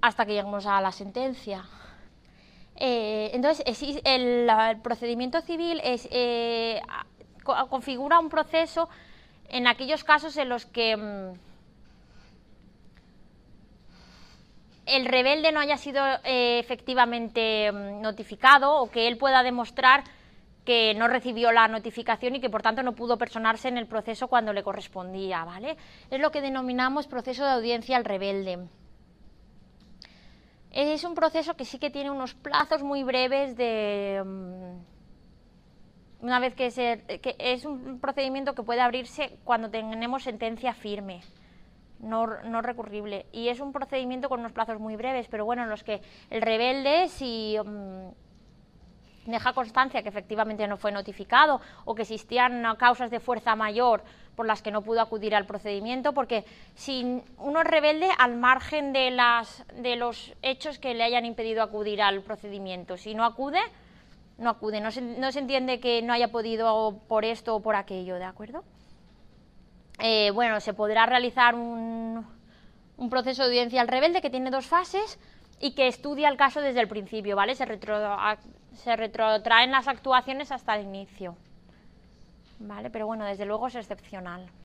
hasta 0.00 0.26
que 0.26 0.34
lleguemos 0.34 0.66
a 0.66 0.80
la 0.80 0.92
sentencia. 0.92 1.64
Eh, 2.76 3.30
entonces, 3.34 3.64
el, 4.04 4.48
procedimiento 4.82 5.40
civil 5.40 5.80
es, 5.82 6.08
eh, 6.12 6.80
configura 7.68 8.20
un 8.20 8.28
proceso 8.28 8.88
en 9.48 9.66
aquellos 9.66 10.04
casos 10.04 10.36
en 10.36 10.48
los 10.48 10.66
que 10.66 10.96
mm, 10.96 11.32
el 14.86 15.06
rebelde 15.06 15.50
no 15.52 15.60
haya 15.60 15.76
sido 15.76 16.04
eh, 16.24 16.58
efectivamente 16.60 17.72
mm, 17.72 18.00
notificado 18.00 18.76
o 18.76 18.90
que 18.90 19.08
él 19.08 19.18
pueda 19.18 19.42
demostrar 19.42 20.04
que 20.64 20.94
no 20.94 21.08
recibió 21.08 21.50
la 21.50 21.66
notificación 21.66 22.36
y 22.36 22.40
que 22.40 22.50
por 22.50 22.62
tanto 22.62 22.82
no 22.82 22.92
pudo 22.92 23.16
personarse 23.16 23.68
en 23.68 23.78
el 23.78 23.86
proceso 23.86 24.28
cuando 24.28 24.52
le 24.52 24.62
correspondía, 24.62 25.42
¿vale? 25.44 25.76
Es 26.10 26.20
lo 26.20 26.30
que 26.30 26.42
denominamos 26.42 27.06
proceso 27.06 27.44
de 27.44 27.52
audiencia 27.52 27.96
al 27.96 28.04
rebelde. 28.04 28.68
Es 30.70 31.04
un 31.04 31.14
proceso 31.14 31.56
que 31.56 31.64
sí 31.64 31.78
que 31.78 31.90
tiene 31.90 32.10
unos 32.10 32.34
plazos 32.34 32.82
muy 32.82 33.02
breves 33.02 33.56
de 33.56 34.22
mm, 34.24 36.24
una 36.24 36.40
vez 36.40 36.54
que, 36.54 36.70
se, 36.70 36.98
que 37.22 37.36
es 37.38 37.64
un 37.64 38.00
procedimiento 38.00 38.54
que 38.54 38.62
puede 38.62 38.80
abrirse 38.80 39.38
cuando 39.44 39.70
tenemos 39.70 40.24
sentencia 40.24 40.74
firme 40.74 41.22
no, 42.00 42.26
no, 42.44 42.62
recurrible. 42.62 43.26
Y 43.32 43.48
es 43.48 43.60
un 43.60 43.72
procedimiento 43.72 44.28
con 44.28 44.40
unos 44.40 44.52
plazos 44.52 44.78
muy 44.78 44.96
breves, 44.96 45.28
pero 45.28 45.44
bueno, 45.44 45.64
en 45.64 45.70
los 45.70 45.82
que 45.82 46.00
el 46.30 46.42
rebelde, 46.42 47.08
si 47.08 47.56
mm, 47.62 48.08
deja 49.30 49.52
constancia 49.52 50.02
que 50.02 50.08
efectivamente 50.08 50.66
no 50.66 50.76
fue 50.76 50.92
notificado 50.92 51.60
o 51.84 51.94
que 51.94 52.02
existían 52.02 52.64
causas 52.76 53.10
de 53.10 53.20
fuerza 53.20 53.54
mayor 53.56 54.02
por 54.34 54.46
las 54.46 54.62
que 54.62 54.70
no 54.70 54.82
pudo 54.82 55.00
acudir 55.00 55.34
al 55.34 55.46
procedimiento, 55.46 56.12
porque 56.12 56.44
si 56.74 57.22
uno 57.38 57.60
es 57.60 57.66
rebelde 57.66 58.08
al 58.18 58.36
margen 58.36 58.92
de, 58.92 59.10
las, 59.10 59.64
de 59.74 59.96
los 59.96 60.32
hechos 60.42 60.78
que 60.78 60.94
le 60.94 61.04
hayan 61.04 61.24
impedido 61.24 61.62
acudir 61.62 62.00
al 62.02 62.22
procedimiento, 62.22 62.96
si 62.96 63.14
no 63.14 63.24
acude, 63.24 63.60
no 64.38 64.50
acude, 64.50 64.80
no 64.80 64.90
se, 64.90 65.02
no 65.02 65.32
se 65.32 65.40
entiende 65.40 65.80
que 65.80 66.02
no 66.02 66.12
haya 66.12 66.28
podido 66.28 67.00
por 67.08 67.24
esto 67.24 67.56
o 67.56 67.60
por 67.60 67.74
aquello, 67.74 68.16
¿de 68.16 68.24
acuerdo? 68.24 68.62
Eh, 69.98 70.30
bueno, 70.30 70.60
se 70.60 70.74
podrá 70.74 71.06
realizar 71.06 71.54
un, 71.54 72.24
proceso 73.10 73.42
de 73.42 73.48
audiencia 73.48 73.80
al 73.80 73.88
rebelde 73.88 74.20
que 74.20 74.30
tiene 74.30 74.50
dos 74.50 74.66
fases 74.66 75.18
y 75.60 75.72
que 75.74 75.88
estudia 75.88 76.28
el 76.28 76.36
caso 76.36 76.60
desde 76.60 76.80
el 76.80 76.88
principio, 76.88 77.36
¿vale? 77.36 77.54
Se, 77.54 77.66
se 78.74 78.96
retrotraen 78.96 79.70
las 79.72 79.88
actuaciones 79.88 80.52
hasta 80.52 80.76
el 80.76 80.84
inicio, 80.84 81.36
¿vale? 82.60 82.90
Pero 82.90 83.06
bueno, 83.06 83.24
desde 83.24 83.44
luego 83.44 83.66
es 83.66 83.74
excepcional. 83.74 84.48